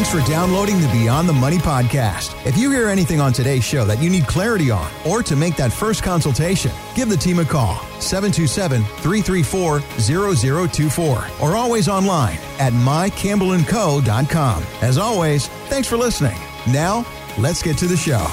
Thanks 0.00 0.24
for 0.24 0.26
downloading 0.32 0.80
the 0.80 0.88
Beyond 0.88 1.28
the 1.28 1.34
Money 1.34 1.58
podcast. 1.58 2.34
If 2.46 2.56
you 2.56 2.70
hear 2.70 2.88
anything 2.88 3.20
on 3.20 3.34
today's 3.34 3.62
show 3.62 3.84
that 3.84 3.98
you 3.98 4.08
need 4.08 4.26
clarity 4.26 4.70
on 4.70 4.90
or 5.06 5.22
to 5.22 5.36
make 5.36 5.56
that 5.56 5.70
first 5.70 6.02
consultation, 6.02 6.72
give 6.96 7.10
the 7.10 7.18
team 7.18 7.38
a 7.38 7.44
call 7.44 7.74
727 8.00 8.82
334 8.82 9.80
0024 10.60 11.26
or 11.42 11.54
always 11.54 11.86
online 11.86 12.38
at 12.58 12.72
mycampbellandco.com. 12.72 14.64
As 14.80 14.96
always, 14.96 15.48
thanks 15.68 15.86
for 15.86 15.98
listening. 15.98 16.38
Now, 16.66 17.04
let's 17.36 17.62
get 17.62 17.76
to 17.76 17.86
the 17.86 17.98
show. 17.98 18.26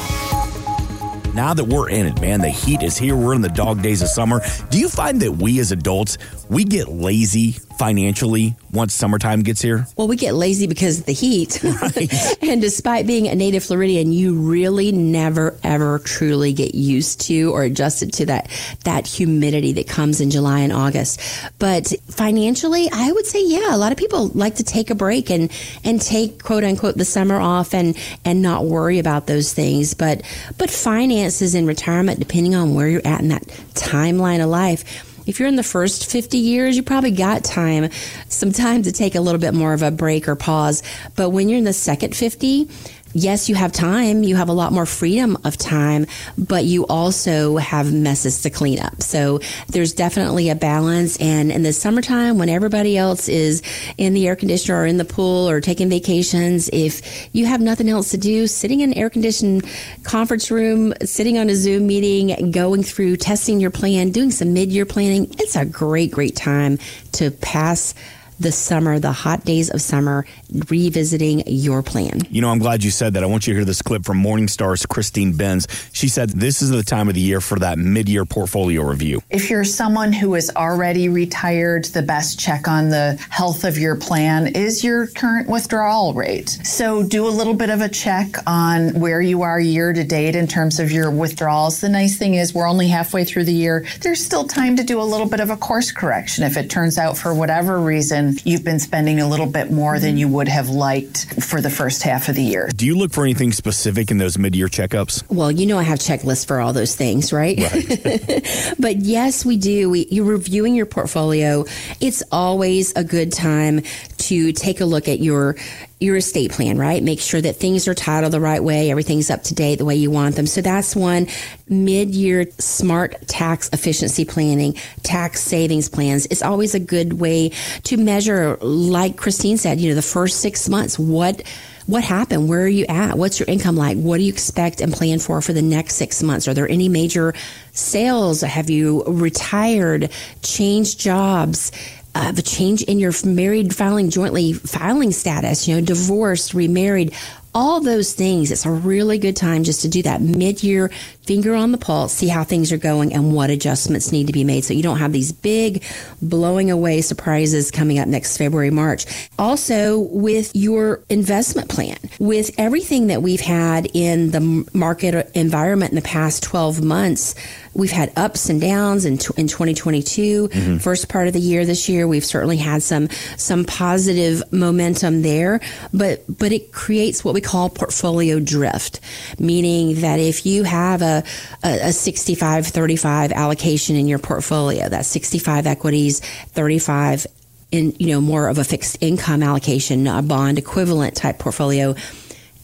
Now 1.37 1.53
that 1.53 1.65
we're 1.65 1.89
in 1.89 2.07
it, 2.07 2.19
man, 2.19 2.39
the 2.41 2.49
heat 2.49 2.81
is 2.81 2.97
here. 2.97 3.15
We're 3.15 3.35
in 3.35 3.41
the 3.41 3.49
dog 3.49 3.83
days 3.83 4.01
of 4.01 4.07
summer. 4.07 4.41
Do 4.71 4.79
you 4.79 4.89
find 4.89 5.21
that 5.21 5.33
we 5.33 5.59
as 5.59 5.71
adults, 5.71 6.17
we 6.49 6.63
get 6.63 6.87
lazy 6.87 7.51
financially 7.77 8.55
once 8.71 8.93
summertime 8.93 9.43
gets 9.43 9.61
here? 9.61 9.87
Well, 9.95 10.07
we 10.07 10.15
get 10.15 10.33
lazy 10.33 10.67
because 10.67 10.99
of 10.99 11.05
the 11.05 11.13
heat. 11.13 11.63
Right. 11.77 12.11
and 12.41 12.59
despite 12.59 13.05
being 13.05 13.27
a 13.27 13.35
native 13.35 13.63
Floridian, 13.63 14.11
you 14.11 14.33
really 14.33 14.91
never 14.91 15.55
ever 15.63 15.99
truly 15.99 16.53
get 16.53 16.73
used 16.73 17.21
to 17.21 17.51
or 17.53 17.63
adjusted 17.63 18.13
to 18.13 18.25
that 18.27 18.49
that 18.83 19.05
humidity 19.05 19.73
that 19.73 19.87
comes 19.87 20.19
in 20.19 20.31
July 20.31 20.61
and 20.61 20.73
August. 20.73 21.19
But 21.59 21.93
financially, 22.09 22.89
I 22.91 23.11
would 23.11 23.25
say 23.25 23.43
yeah, 23.45 23.75
a 23.75 23.77
lot 23.77 23.91
of 23.91 23.97
people 23.97 24.29
like 24.29 24.55
to 24.55 24.63
take 24.63 24.89
a 24.89 24.95
break 24.95 25.29
and 25.29 25.51
and 25.83 26.01
take 26.01 26.41
quote 26.43 26.63
unquote 26.63 26.97
the 26.97 27.05
summer 27.05 27.39
off 27.39 27.73
and 27.73 27.95
and 28.25 28.41
not 28.41 28.65
worry 28.65 28.97
about 28.97 29.27
those 29.27 29.53
things. 29.53 29.93
But 29.93 30.21
but 30.57 30.69
finances 30.69 31.53
in 31.53 31.67
retirement 31.67 32.19
depending 32.19 32.55
on 32.55 32.73
where 32.73 32.87
you're 32.87 33.05
at 33.05 33.21
in 33.21 33.27
that 33.27 33.43
timeline 33.75 34.43
of 34.43 34.49
life 34.49 35.06
if 35.27 35.39
you're 35.39 35.47
in 35.47 35.57
the 35.57 35.63
first 35.63 36.09
50 36.09 36.37
years, 36.37 36.75
you 36.75 36.83
probably 36.83 37.11
got 37.11 37.43
time, 37.43 37.91
some 38.29 38.51
time 38.51 38.83
to 38.83 38.91
take 38.91 39.15
a 39.15 39.21
little 39.21 39.39
bit 39.39 39.53
more 39.53 39.73
of 39.73 39.83
a 39.83 39.91
break 39.91 40.27
or 40.27 40.35
pause. 40.35 40.81
But 41.15 41.29
when 41.29 41.49
you're 41.49 41.59
in 41.59 41.65
the 41.65 41.73
second 41.73 42.15
50, 42.15 42.69
yes, 43.17 43.49
you 43.49 43.55
have 43.55 43.71
time. 43.71 44.23
You 44.23 44.35
have 44.35 44.49
a 44.49 44.53
lot 44.53 44.71
more 44.71 44.85
freedom 44.85 45.37
of 45.43 45.57
time, 45.57 46.05
but 46.37 46.65
you 46.65 46.85
also 46.87 47.57
have 47.57 47.93
messes 47.93 48.41
to 48.43 48.49
clean 48.49 48.79
up. 48.79 49.01
So 49.01 49.39
there's 49.67 49.93
definitely 49.93 50.49
a 50.49 50.55
balance. 50.55 51.17
And 51.17 51.51
in 51.51 51.63
the 51.63 51.73
summertime, 51.73 52.37
when 52.37 52.49
everybody 52.49 52.97
else 52.97 53.27
is 53.29 53.61
in 53.97 54.13
the 54.13 54.27
air 54.27 54.35
conditioner 54.35 54.81
or 54.81 54.85
in 54.85 54.97
the 54.97 55.05
pool 55.05 55.49
or 55.49 55.61
taking 55.61 55.89
vacations, 55.89 56.69
if 56.73 57.29
you 57.33 57.45
have 57.45 57.61
nothing 57.61 57.89
else 57.89 58.11
to 58.11 58.17
do, 58.17 58.47
sitting 58.47 58.81
in 58.81 58.91
an 58.91 58.97
air 58.97 59.09
conditioned 59.09 59.63
conference 60.03 60.49
room, 60.49 60.93
sitting 61.03 61.37
on 61.37 61.49
a 61.49 61.55
Zoom 61.55 61.87
meeting, 61.87 62.51
going 62.51 62.83
through 62.83 63.17
testing 63.17 63.59
your 63.59 63.71
plan, 63.71 64.11
doing 64.11 64.31
some 64.31 64.53
mid 64.53 64.71
year 64.71 64.85
planning, 64.85 65.27
it's 65.39 65.55
a 65.55 65.65
great, 65.65 66.11
great 66.11 66.35
time 66.35 66.77
to 67.13 67.31
pass 67.31 67.93
the 68.39 68.51
summer, 68.51 68.99
the 68.99 69.11
hot 69.11 69.45
days 69.45 69.69
of 69.69 69.81
summer, 69.81 70.25
revisiting 70.69 71.43
your 71.47 71.81
plan. 71.81 72.21
You 72.29 72.41
know, 72.41 72.49
I'm 72.49 72.59
glad 72.59 72.83
you 72.83 72.91
said 72.91 73.13
that. 73.13 73.23
I 73.23 73.25
want 73.25 73.47
you 73.47 73.53
to 73.53 73.57
hear 73.59 73.65
this 73.65 73.81
clip 73.81 74.05
from 74.05 74.21
Morningstar's 74.21 74.85
Christine 74.85 75.33
Benz. 75.33 75.67
She 75.93 76.07
said 76.07 76.29
this 76.29 76.61
is 76.61 76.69
the 76.69 76.83
time 76.83 77.07
of 77.07 77.15
the 77.15 77.21
year 77.21 77.41
for 77.41 77.59
that 77.59 77.77
mid 77.77 78.09
year 78.09 78.25
portfolio 78.25 78.83
review. 78.83 79.21
If 79.29 79.49
you're 79.49 79.63
someone 79.63 80.13
who 80.13 80.35
is 80.35 80.51
already 80.55 81.09
retired, 81.09 81.85
the 81.85 82.01
best 82.01 82.39
check 82.39 82.67
on 82.67 82.89
the 82.89 83.17
health 83.29 83.63
of 83.63 83.77
your 83.77 83.95
plan 83.95 84.47
is 84.47 84.83
your 84.83 85.07
current 85.07 85.49
withdrawal 85.49 86.13
rate. 86.13 86.49
So 86.63 87.03
do 87.03 87.27
a 87.27 87.29
little 87.29 87.53
bit 87.53 87.69
of 87.69 87.81
a 87.81 87.89
check 87.89 88.35
on 88.45 88.99
where 88.99 89.21
you 89.21 89.41
are 89.41 89.59
year 89.59 89.93
to 89.93 90.03
date 90.03 90.35
in 90.35 90.47
terms 90.47 90.79
of 90.79 90.91
your 90.91 91.11
withdrawals. 91.11 91.81
The 91.81 91.89
nice 91.89 92.17
thing 92.17 92.35
is 92.35 92.53
we're 92.53 92.69
only 92.69 92.87
halfway 92.87 93.25
through 93.25 93.45
the 93.45 93.53
year. 93.53 93.85
There's 94.01 94.23
still 94.23 94.47
time 94.47 94.75
to 94.77 94.83
do 94.83 95.01
a 95.01 95.03
little 95.03 95.27
bit 95.27 95.39
of 95.39 95.49
a 95.49 95.57
course 95.57 95.91
correction 95.91 96.43
if 96.43 96.57
it 96.57 96.69
turns 96.69 96.97
out 96.97 97.17
for 97.17 97.33
whatever 97.33 97.79
reason 97.79 98.26
you've 98.45 98.63
been 98.63 98.79
spending 98.79 99.19
a 99.19 99.27
little 99.27 99.45
bit 99.45 99.71
more 99.71 99.99
than 99.99 100.17
you 100.17 100.27
would 100.27 100.47
have 100.47 100.69
liked 100.69 101.43
for 101.43 101.61
the 101.61 101.69
first 101.69 102.03
half 102.03 102.29
of 102.29 102.35
the 102.35 102.43
year. 102.43 102.69
Do 102.75 102.85
you 102.85 102.97
look 102.97 103.11
for 103.11 103.23
anything 103.23 103.51
specific 103.51 104.11
in 104.11 104.17
those 104.17 104.37
mid 104.37 104.55
year 104.55 104.67
checkups? 104.67 105.23
Well, 105.29 105.51
you 105.51 105.65
know, 105.65 105.77
I 105.77 105.83
have 105.83 105.99
checklists 105.99 106.45
for 106.45 106.59
all 106.59 106.73
those 106.73 106.95
things, 106.95 107.31
right? 107.33 107.57
right. 107.59 108.75
but 108.79 108.97
yes, 108.97 109.45
we 109.45 109.57
do. 109.57 109.89
We, 109.89 110.07
you're 110.09 110.25
reviewing 110.25 110.75
your 110.75 110.85
portfolio. 110.85 111.65
It's 111.99 112.23
always 112.31 112.95
a 112.95 113.03
good 113.03 113.31
time 113.31 113.81
to 114.17 114.51
take 114.51 114.81
a 114.81 114.85
look 114.85 115.07
at 115.07 115.19
your 115.19 115.55
your 115.99 116.17
estate 116.17 116.51
plan, 116.51 116.77
right? 116.77 117.01
Make 117.01 117.19
sure 117.19 117.41
that 117.41 117.55
things 117.55 117.87
are 117.87 117.95
titled 117.95 118.31
the 118.31 118.39
right 118.39 118.63
way, 118.63 118.91
everything's 118.91 119.31
up 119.31 119.43
to 119.43 119.55
date 119.55 119.75
the 119.75 119.85
way 119.85 119.95
you 119.95 120.11
want 120.11 120.35
them. 120.35 120.45
So 120.45 120.61
that's 120.61 120.95
one 120.95 121.27
mid 121.67 122.13
year 122.13 122.45
smart 122.59 123.27
tax 123.27 123.69
efficiency 123.73 124.23
planning, 124.23 124.73
tax 125.01 125.41
savings 125.41 125.89
plans. 125.89 126.27
It's 126.27 126.43
always 126.43 126.75
a 126.75 126.79
good 126.79 127.13
way 127.13 127.49
to 127.83 127.97
measure, 127.97 128.57
like 128.61 129.17
Christine 129.17 129.57
said, 129.57 129.79
you 129.79 129.89
know, 129.89 129.95
the 129.95 130.01
first 130.01 130.39
six 130.39 130.69
months, 130.69 130.99
what 130.99 131.41
what 131.87 132.03
happened? 132.03 132.49
Where 132.49 132.63
are 132.63 132.67
you 132.67 132.85
at? 132.87 133.17
What's 133.17 133.39
your 133.39 133.47
income 133.47 133.77
like? 133.77 133.97
What 133.97 134.17
do 134.17 134.23
you 134.23 134.31
expect 134.31 134.81
and 134.81 134.91
plan 134.91 135.19
for 135.19 135.41
for 135.41 135.53
the 135.53 135.61
next 135.61 135.95
six 135.95 136.21
months? 136.21 136.45
Are 136.45 136.53
there 136.53 136.67
any 136.67 136.89
major 136.89 137.33
sales? 137.71 138.41
Have 138.41 138.69
you 138.69 139.05
retired, 139.05 140.11
changed 140.43 140.99
jobs? 140.99 141.71
Uh, 142.17 142.31
a 142.35 142.41
change 142.41 142.81
in 142.81 142.97
your 142.97 143.13
married 143.23 143.75
filing 143.75 144.09
jointly 144.09 144.53
filing 144.53 145.11
status, 145.11 145.67
you 145.67 145.75
know, 145.75 145.81
divorced, 145.81 146.55
remarried, 146.55 147.13
all 147.53 147.79
those 147.79 148.13
things. 148.13 148.51
It's 148.51 148.65
a 148.65 148.71
really 148.71 149.19
good 149.19 149.35
time 149.35 149.63
just 149.63 149.83
to 149.83 149.87
do 149.87 150.01
that 150.01 150.19
mid 150.19 150.63
year 150.63 150.89
finger 151.27 151.53
on 151.53 151.73
the 151.73 151.77
pulse, 151.77 152.13
see 152.13 152.29
how 152.29 152.45
things 152.45 152.71
are 152.71 152.77
going 152.77 153.13
and 153.13 153.33
what 153.33 153.49
adjustments 153.49 154.13
need 154.13 154.27
to 154.27 154.33
be 154.33 154.45
made 154.45 154.63
so 154.63 154.73
you 154.73 154.81
don't 154.81 154.97
have 154.97 155.11
these 155.11 155.33
big 155.33 155.83
blowing 156.21 156.71
away 156.71 157.01
surprises 157.01 157.69
coming 157.69 157.99
up 157.99 158.07
next 158.07 158.37
February, 158.37 158.71
March. 158.71 159.05
Also, 159.37 159.99
with 159.99 160.55
your 160.55 161.03
investment 161.09 161.67
plan, 161.69 161.97
with 162.17 162.51
everything 162.57 163.07
that 163.07 163.21
we've 163.21 163.41
had 163.41 163.89
in 163.93 164.31
the 164.31 164.65
market 164.73 165.29
environment 165.35 165.91
in 165.91 165.95
the 165.95 166.01
past 166.01 166.43
12 166.43 166.81
months, 166.81 167.35
we've 167.77 167.91
had 167.91 168.11
ups 168.17 168.49
and 168.49 168.59
downs 168.59 169.05
in, 169.05 169.13
in 169.37 169.47
2022 169.47 170.49
mm-hmm. 170.49 170.77
first 170.77 171.07
part 171.07 171.27
of 171.27 171.33
the 171.33 171.39
year 171.39 171.63
this 171.63 171.87
year 171.87 172.07
we've 172.07 172.25
certainly 172.25 172.57
had 172.57 172.81
some 172.81 173.07
some 173.37 173.63
positive 173.63 174.41
momentum 174.51 175.21
there 175.21 175.61
but 175.93 176.23
but 176.27 176.51
it 176.51 176.73
creates 176.73 177.23
what 177.23 177.33
we 177.33 177.39
call 177.39 177.69
portfolio 177.69 178.39
drift 178.39 178.99
meaning 179.39 180.01
that 180.01 180.19
if 180.19 180.45
you 180.45 180.63
have 180.63 181.01
a 181.01 181.16
a, 181.63 181.87
a 181.89 181.93
65 181.93 182.67
35 182.67 183.31
allocation 183.31 183.95
in 183.95 184.07
your 184.07 184.19
portfolio 184.19 184.89
that's 184.89 185.07
65 185.07 185.67
equities 185.67 186.19
35 186.19 187.27
in 187.71 187.93
you 187.99 188.07
know 188.07 188.21
more 188.21 188.47
of 188.47 188.57
a 188.57 188.63
fixed 188.63 188.97
income 189.01 189.43
allocation 189.43 190.07
a 190.07 190.21
bond 190.21 190.57
equivalent 190.57 191.15
type 191.15 191.39
portfolio 191.39 191.95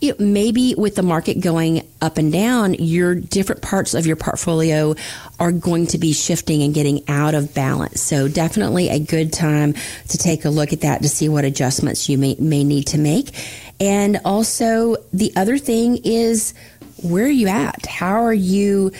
it, 0.03 0.19
maybe 0.19 0.75
with 0.75 0.95
the 0.95 1.03
market 1.03 1.39
going 1.39 1.87
up 2.01 2.17
and 2.17 2.31
down, 2.31 2.73
your 2.73 3.15
different 3.15 3.61
parts 3.61 3.93
of 3.93 4.05
your 4.05 4.17
portfolio 4.17 4.95
are 5.39 5.51
going 5.51 5.87
to 5.87 5.97
be 5.97 6.11
shifting 6.11 6.61
and 6.61 6.73
getting 6.73 7.07
out 7.07 7.35
of 7.35 7.53
balance. 7.53 8.01
So 8.01 8.27
definitely 8.27 8.89
a 8.89 8.99
good 8.99 9.31
time 9.31 9.73
to 10.09 10.17
take 10.17 10.43
a 10.43 10.49
look 10.49 10.73
at 10.73 10.81
that 10.81 11.03
to 11.03 11.09
see 11.09 11.29
what 11.29 11.45
adjustments 11.45 12.09
you 12.09 12.17
may, 12.17 12.35
may 12.37 12.65
need 12.65 12.87
to 12.87 12.97
make. 12.97 13.31
And 13.79 14.19
also 14.25 14.97
the 15.13 15.31
other 15.37 15.57
thing 15.57 15.99
is 16.03 16.53
where 17.03 17.25
are 17.25 17.29
you 17.29 17.47
at? 17.47 17.85
How 17.85 18.23
are 18.23 18.33
you 18.33 18.91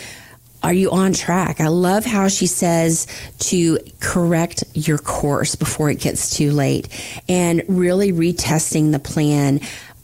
are 0.62 0.74
you 0.74 0.92
on 0.92 1.12
track? 1.12 1.60
I 1.60 1.68
love 1.68 2.06
how 2.06 2.30
she 2.30 2.48
says 2.48 3.06
to 3.40 3.80
correct 4.00 4.64
your 4.74 4.98
course 4.98 5.56
before 5.56 5.90
it 5.90 6.00
gets 6.00 6.38
too 6.38 6.52
late 6.52 6.88
and 7.28 7.64
really 7.68 8.14
retesting 8.14 8.94
the 8.94 9.00
plan 9.00 9.60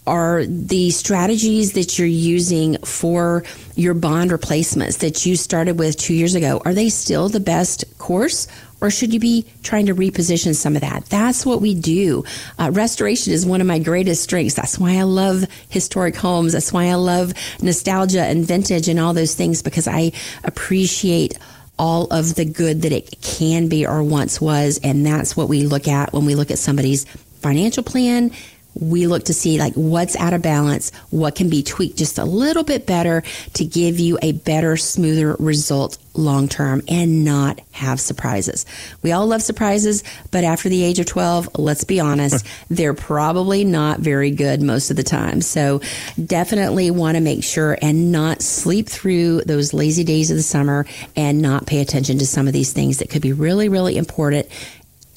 are 0.09 0.44
the 0.46 0.90
strategies 0.90 1.74
that 1.74 1.97
you're 1.97 2.08
using 2.08 2.78
for 2.80 3.44
your 3.75 3.94
bond 3.94 4.31
replacements 4.31 4.97
that 4.97 5.25
you 5.25 5.36
started 5.36 5.78
with 5.78 5.97
two 5.97 6.16
years 6.16 6.34
ago, 6.34 6.62
are 6.66 6.74
they 6.74 6.90
still 6.90 7.30
the 7.30 7.40
best 7.40 7.86
course? 8.00 8.47
Or 8.81 8.90
should 8.90 9.14
you 9.14 9.20
be 9.20 9.46
trying 9.62 9.86
to 9.86 9.96
reposition 9.96 10.56
some 10.56 10.75
of 10.75 10.81
that? 10.81 11.06
That's 11.06 11.46
what 11.46 11.62
we 11.62 11.75
do. 11.75 12.24
Uh, 12.58 12.72
restoration 12.74 13.34
is 13.34 13.46
one 13.46 13.61
of 13.61 13.67
my 13.67 13.78
greatest 13.78 14.23
strengths. 14.23 14.56
That's 14.56 14.79
why 14.79 14.97
I 14.97 15.03
love 15.03 15.46
historic 15.70 16.16
homes. 16.16 16.53
That's 16.53 16.73
why 16.73 16.85
I 16.85 16.96
love 16.96 17.34
nostalgia 17.62 18.23
and 18.23 18.46
vintage 18.46 18.88
and 18.88 19.00
all 19.00 19.14
those 19.14 19.35
things 19.35 19.62
because 19.62 19.88
I 19.88 20.12
appreciate 20.44 21.38
all 21.78 22.08
of 22.12 22.35
the 22.35 22.46
good 22.46 22.82
that 22.82 22.91
it 22.91 23.22
can 23.22 23.67
be 23.67 23.85
or 23.85 24.02
once 24.02 24.41
was. 24.41 24.79
And 24.84 25.05
that's 25.05 25.38
what 25.38 25.50
we 25.50 25.64
look 25.64 25.88
at 25.88 26.14
when 26.14 26.26
we 26.26 26.35
look 26.35 26.50
at 26.50 26.58
somebody's 26.58 27.05
financial 27.41 27.84
plan 27.84 28.32
we 28.79 29.08
look 29.08 29.26
to 29.26 29.34
see 29.34 29.59
like 29.59 29.73
what's 29.73 30.16
out 30.16 30.34
of 30.34 30.41
balance, 30.41 30.91
what 31.09 31.35
can 31.35 31.49
be 31.49 31.64
tweaked 31.64 31.97
just 31.97 32.17
a 32.17 32.26
little 32.26 32.64
bit 32.64 32.85
better 32.85 33.23
to 33.53 33.66
give 33.66 33.99
you 33.99 34.17
a 34.22 34.31
better, 34.31 34.78
smoother 34.78 35.35
result 35.40 35.97
long 36.14 36.47
term 36.47 36.81
and 36.87 37.23
not 37.23 37.59
have 37.72 37.99
surprises. 37.99 38.66
We 39.02 39.11
all 39.11 39.28
love 39.28 39.41
surprises, 39.41 40.03
but 40.31 40.43
after 40.43 40.70
the 40.70 40.84
age 40.84 40.99
of 40.99 41.05
12, 41.05 41.49
let's 41.58 41.84
be 41.84 41.99
honest, 41.99 42.46
they're 42.70 42.93
probably 42.93 43.64
not 43.64 43.99
very 43.99 44.31
good 44.31 44.61
most 44.61 44.91
of 44.91 44.97
the 44.97 45.03
time. 45.03 45.41
So 45.41 45.81
definitely 46.23 46.91
want 46.91 47.16
to 47.16 47.22
make 47.22 47.43
sure 47.43 47.78
and 47.81 48.11
not 48.11 48.41
sleep 48.41 48.87
through 48.87 49.41
those 49.41 49.73
lazy 49.73 50.03
days 50.03 50.31
of 50.31 50.37
the 50.37 50.43
summer 50.43 50.85
and 51.16 51.41
not 51.41 51.66
pay 51.66 51.79
attention 51.79 52.20
to 52.20 52.26
some 52.26 52.47
of 52.47 52.53
these 52.53 52.73
things 52.73 52.97
that 52.97 53.09
could 53.09 53.22
be 53.22 53.34
really, 53.34 53.70
really 53.70 53.97
important 53.97 54.47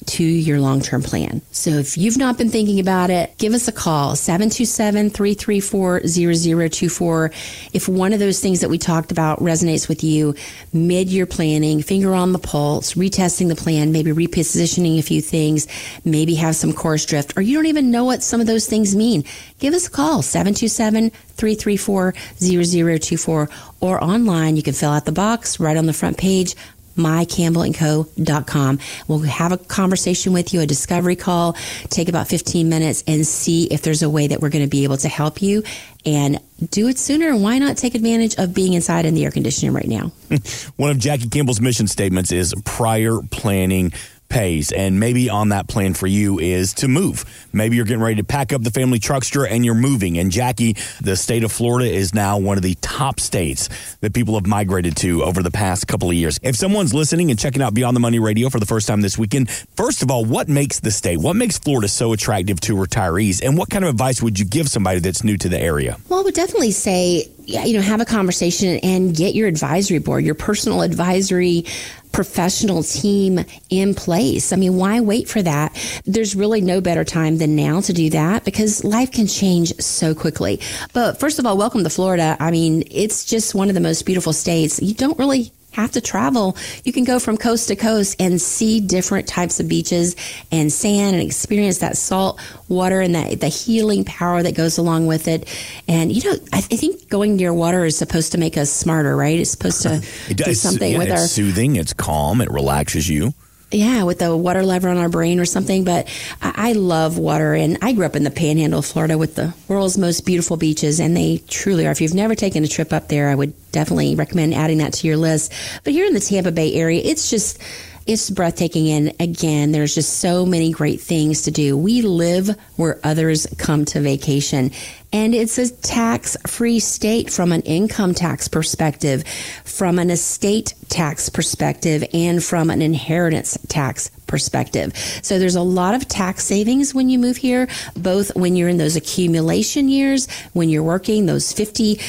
to 0.03 0.23
your 0.23 0.59
long 0.59 0.81
term 0.81 1.01
plan. 1.01 1.41
So 1.51 1.71
if 1.71 1.97
you've 1.97 2.17
not 2.17 2.37
been 2.37 2.49
thinking 2.49 2.79
about 2.79 3.09
it, 3.09 3.37
give 3.37 3.53
us 3.53 3.67
a 3.67 3.71
call 3.71 4.15
727 4.15 5.09
334 5.09 6.01
0024. 6.07 7.31
If 7.73 7.87
one 7.87 8.13
of 8.13 8.19
those 8.19 8.39
things 8.39 8.61
that 8.61 8.69
we 8.69 8.77
talked 8.77 9.11
about 9.11 9.39
resonates 9.39 9.87
with 9.87 10.03
you, 10.03 10.35
mid 10.71 11.09
year 11.09 11.25
planning, 11.25 11.81
finger 11.81 12.13
on 12.13 12.33
the 12.33 12.39
pulse, 12.39 12.93
retesting 12.93 13.47
the 13.47 13.55
plan, 13.55 13.91
maybe 13.91 14.11
repositioning 14.11 14.99
a 14.99 15.03
few 15.03 15.21
things, 15.21 15.67
maybe 16.05 16.35
have 16.35 16.55
some 16.55 16.73
course 16.73 17.05
drift, 17.05 17.37
or 17.37 17.41
you 17.41 17.55
don't 17.55 17.67
even 17.67 17.91
know 17.91 18.03
what 18.03 18.23
some 18.23 18.41
of 18.41 18.47
those 18.47 18.67
things 18.67 18.95
mean, 18.95 19.23
give 19.59 19.73
us 19.73 19.87
a 19.87 19.91
call 19.91 20.21
727 20.21 21.09
334 21.09 22.13
0024 22.37 23.49
or 23.81 24.03
online. 24.03 24.55
You 24.55 24.63
can 24.63 24.73
fill 24.73 24.91
out 24.91 25.05
the 25.05 25.11
box 25.11 25.59
right 25.59 25.75
on 25.75 25.85
the 25.85 25.93
front 25.93 26.17
page 26.17 26.55
mycampbellandco.com. 26.97 28.79
We'll 29.07 29.19
have 29.19 29.51
a 29.51 29.57
conversation 29.57 30.33
with 30.33 30.53
you, 30.53 30.61
a 30.61 30.65
discovery 30.65 31.15
call, 31.15 31.55
take 31.89 32.09
about 32.09 32.27
15 32.27 32.69
minutes 32.69 33.03
and 33.07 33.25
see 33.25 33.65
if 33.65 33.81
there's 33.81 34.03
a 34.03 34.09
way 34.09 34.27
that 34.27 34.41
we're 34.41 34.49
going 34.49 34.65
to 34.65 34.69
be 34.69 34.83
able 34.83 34.97
to 34.97 35.09
help 35.09 35.41
you 35.41 35.63
and 36.05 36.39
do 36.69 36.87
it 36.87 36.97
sooner. 36.97 37.35
Why 37.35 37.59
not 37.59 37.77
take 37.77 37.95
advantage 37.95 38.35
of 38.35 38.53
being 38.53 38.73
inside 38.73 39.05
in 39.05 39.13
the 39.13 39.23
air 39.23 39.31
conditioning 39.31 39.73
right 39.73 39.87
now? 39.87 40.11
One 40.75 40.91
of 40.91 40.99
Jackie 40.99 41.29
Campbell's 41.29 41.61
mission 41.61 41.87
statements 41.87 42.31
is 42.31 42.53
prior 42.65 43.19
planning 43.31 43.93
pays. 44.33 44.71
And 44.71 44.99
maybe 44.99 45.29
on 45.29 45.49
that 45.49 45.67
plan 45.67 45.93
for 45.93 46.07
you 46.07 46.39
is 46.39 46.73
to 46.75 46.87
move. 46.87 47.23
Maybe 47.53 47.75
you're 47.75 47.85
getting 47.85 48.01
ready 48.01 48.15
to 48.15 48.23
pack 48.23 48.51
up 48.51 48.63
the 48.63 48.71
family 48.71 48.99
truckster 48.99 49.47
and 49.49 49.63
you're 49.63 49.75
moving. 49.75 50.17
And 50.17 50.31
Jackie, 50.31 50.75
the 50.99 51.15
state 51.15 51.43
of 51.43 51.51
Florida 51.51 51.89
is 51.89 52.15
now 52.15 52.39
one 52.39 52.57
of 52.57 52.63
the 52.63 52.75
top 52.81 53.19
states 53.19 53.69
that 54.01 54.13
people 54.13 54.33
have 54.33 54.47
migrated 54.47 54.97
to 54.97 55.23
over 55.23 55.43
the 55.43 55.51
past 55.51 55.87
couple 55.87 56.09
of 56.09 56.15
years. 56.15 56.39
If 56.41 56.55
someone's 56.55 56.93
listening 56.93 57.29
and 57.29 57.39
checking 57.39 57.61
out 57.61 57.75
Beyond 57.75 57.95
the 57.95 58.01
Money 58.01 58.17
Radio 58.19 58.49
for 58.49 58.59
the 58.59 58.65
first 58.65 58.87
time 58.87 59.01
this 59.01 59.17
weekend, 59.17 59.51
first 59.51 60.01
of 60.01 60.09
all, 60.09 60.25
what 60.25 60.49
makes 60.49 60.79
the 60.79 60.91
state, 60.91 61.17
what 61.17 61.35
makes 61.35 61.59
Florida 61.59 61.87
so 61.87 62.11
attractive 62.11 62.59
to 62.61 62.73
retirees? 62.73 63.43
And 63.43 63.55
what 63.55 63.69
kind 63.69 63.85
of 63.85 63.91
advice 63.91 64.21
would 64.21 64.39
you 64.39 64.45
give 64.45 64.67
somebody 64.67 64.99
that's 64.99 65.23
new 65.23 65.37
to 65.37 65.47
the 65.47 65.59
area? 65.59 65.97
Well, 66.09 66.19
I 66.19 66.23
would 66.23 66.33
definitely 66.33 66.71
say, 66.71 67.29
you 67.45 67.73
know, 67.73 67.81
have 67.81 68.01
a 68.01 68.05
conversation 68.05 68.79
and 68.83 69.15
get 69.15 69.35
your 69.35 69.47
advisory 69.47 69.99
board, 69.99 70.23
your 70.23 70.35
personal 70.35 70.81
advisory 70.81 71.65
professional 72.13 72.83
team 72.83 73.43
in 73.69 73.95
place. 73.95 74.53
I 74.53 74.55
mean, 74.55 74.77
why 74.77 75.01
wait 75.01 75.27
for 75.27 75.41
that? 75.41 75.75
There's 76.05 76.35
really 76.35 76.61
no 76.61 76.79
better 76.79 77.03
time 77.03 77.39
than 77.39 77.55
now 77.55 77.81
to 77.81 77.91
do 77.91 78.11
that 78.11 78.45
because 78.45 78.83
life 78.83 79.11
can 79.11 79.27
change 79.27 79.73
so 79.81 80.15
quickly. 80.15 80.61
But 80.93 81.19
first 81.19 81.39
of 81.39 81.45
all, 81.45 81.57
welcome 81.57 81.83
to 81.83 81.89
Florida. 81.89 82.37
I 82.39 82.51
mean, 82.51 82.83
it's 82.89 83.25
just 83.25 83.55
one 83.55 83.67
of 83.67 83.73
the 83.73 83.81
most 83.81 84.05
beautiful 84.05 84.31
states. 84.31 84.81
You 84.81 84.93
don't 84.93 85.17
really 85.17 85.51
have 85.73 85.91
to 85.91 86.01
travel. 86.01 86.55
You 86.83 86.93
can 86.93 87.03
go 87.03 87.19
from 87.19 87.37
coast 87.37 87.67
to 87.67 87.75
coast 87.75 88.15
and 88.19 88.41
see 88.41 88.79
different 88.79 89.27
types 89.27 89.59
of 89.59 89.67
beaches 89.67 90.15
and 90.51 90.71
sand 90.71 91.15
and 91.15 91.23
experience 91.23 91.79
that 91.79 91.97
salt 91.97 92.39
water 92.69 93.01
and 93.01 93.15
that 93.15 93.41
the 93.41 93.47
healing 93.47 94.05
power 94.05 94.41
that 94.41 94.55
goes 94.55 94.77
along 94.77 95.07
with 95.07 95.27
it. 95.27 95.47
And 95.87 96.11
you 96.11 96.31
know, 96.31 96.37
I, 96.53 96.57
I 96.57 96.61
think 96.61 97.09
going 97.09 97.35
near 97.35 97.53
water 97.53 97.85
is 97.85 97.97
supposed 97.97 98.31
to 98.31 98.37
make 98.37 98.57
us 98.57 98.71
smarter, 98.71 99.15
right? 99.15 99.39
It's 99.39 99.51
supposed 99.51 99.81
to 99.83 99.95
it 100.29 100.37
do 100.37 100.53
something 100.53 100.93
yeah, 100.93 100.97
with 100.97 101.09
it's 101.09 101.21
our 101.21 101.27
soothing. 101.27 101.75
It's 101.75 101.93
calm. 101.93 102.41
It 102.41 102.49
relaxes 102.49 103.09
you 103.09 103.33
yeah, 103.73 104.03
with 104.03 104.19
the 104.19 104.35
water 104.35 104.63
lever 104.63 104.89
on 104.89 104.97
our 104.97 105.09
brain 105.09 105.39
or 105.39 105.45
something. 105.45 105.83
But 105.83 106.07
I, 106.41 106.69
I, 106.69 106.71
love 106.73 107.17
water, 107.17 107.53
and 107.53 107.77
I 107.81 107.93
grew 107.93 108.05
up 108.05 108.15
in 108.15 108.23
the 108.23 108.31
Panhandle 108.31 108.79
of 108.79 108.85
Florida 108.85 109.17
with 109.17 109.35
the 109.35 109.53
world's 109.67 109.97
most 109.97 110.25
beautiful 110.25 110.57
beaches, 110.57 110.99
and 110.99 111.15
they 111.15 111.41
truly 111.47 111.87
are. 111.87 111.91
If 111.91 112.01
you've 112.01 112.13
never 112.13 112.35
taken 112.35 112.63
a 112.63 112.67
trip 112.67 112.93
up 112.93 113.07
there, 113.07 113.29
I 113.29 113.35
would 113.35 113.53
definitely 113.71 114.15
recommend 114.15 114.53
adding 114.53 114.77
that 114.79 114.93
to 114.93 115.07
your 115.07 115.17
list. 115.17 115.53
But 115.83 115.93
here 115.93 116.05
in 116.05 116.13
the 116.13 116.19
Tampa 116.19 116.51
Bay 116.51 116.73
area, 116.73 117.01
it's 117.03 117.29
just 117.29 117.59
it's 118.05 118.29
breathtaking. 118.29 118.89
And 118.89 119.13
again, 119.19 119.71
there's 119.71 119.95
just 119.95 120.19
so 120.19 120.45
many 120.45 120.71
great 120.71 121.01
things 121.01 121.43
to 121.43 121.51
do. 121.51 121.77
We 121.77 122.01
live 122.01 122.49
where 122.75 122.99
others 123.03 123.47
come 123.57 123.85
to 123.85 124.01
vacation. 124.01 124.71
And 125.13 125.33
it's 125.35 125.57
a 125.57 125.71
tax 125.71 126.35
free 126.47 126.79
state 126.79 127.31
from 127.31 127.51
an 127.51 127.61
income 127.61 128.13
tax 128.13 128.47
perspective, 128.47 129.23
from 129.63 129.99
an 129.99 130.09
estate 130.09 130.73
tax 130.89 131.29
perspective, 131.29 132.03
and 132.13 132.43
from 132.43 132.69
an 132.69 132.81
inheritance 132.81 133.57
tax 133.69 134.09
perspective. 134.25 134.97
So 135.21 135.37
there's 135.37 135.55
a 135.55 135.61
lot 135.61 135.93
of 135.93 136.07
tax 136.07 136.43
savings 136.43 136.95
when 136.95 137.07
you 137.07 137.19
move 137.19 137.37
here, 137.37 137.67
both 137.95 138.35
when 138.35 138.55
you're 138.55 138.69
in 138.69 138.79
those 138.79 138.95
accumulation 138.95 139.87
years, 139.87 140.27
when 140.53 140.69
you're 140.69 140.83
working 140.83 141.27
those 141.27 141.53
50 141.53 141.99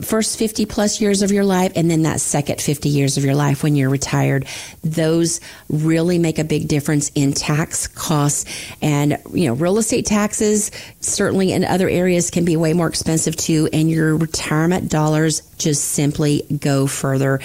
first 0.00 0.38
50 0.38 0.64
plus 0.66 1.00
years 1.00 1.22
of 1.22 1.30
your 1.30 1.44
life 1.44 1.72
and 1.76 1.90
then 1.90 2.02
that 2.02 2.20
second 2.20 2.60
50 2.60 2.88
years 2.88 3.18
of 3.18 3.24
your 3.24 3.34
life 3.34 3.62
when 3.62 3.76
you're 3.76 3.90
retired. 3.90 4.46
Those 4.82 5.40
really 5.68 6.18
make 6.18 6.38
a 6.38 6.44
big 6.44 6.68
difference 6.68 7.10
in 7.14 7.32
tax 7.34 7.86
costs 7.86 8.44
and 8.80 9.18
you 9.32 9.46
know 9.46 9.54
real 9.54 9.78
estate 9.78 10.06
taxes 10.06 10.70
certainly 11.00 11.52
in 11.52 11.64
other 11.64 11.88
areas 11.88 12.30
can 12.30 12.44
be 12.44 12.56
way 12.56 12.72
more 12.72 12.88
expensive 12.88 13.36
too 13.36 13.68
and 13.72 13.90
your 13.90 14.16
retirement 14.16 14.90
dollars 14.90 15.42
just 15.58 15.84
simply 15.84 16.42
go 16.60 16.86
further 16.86 17.40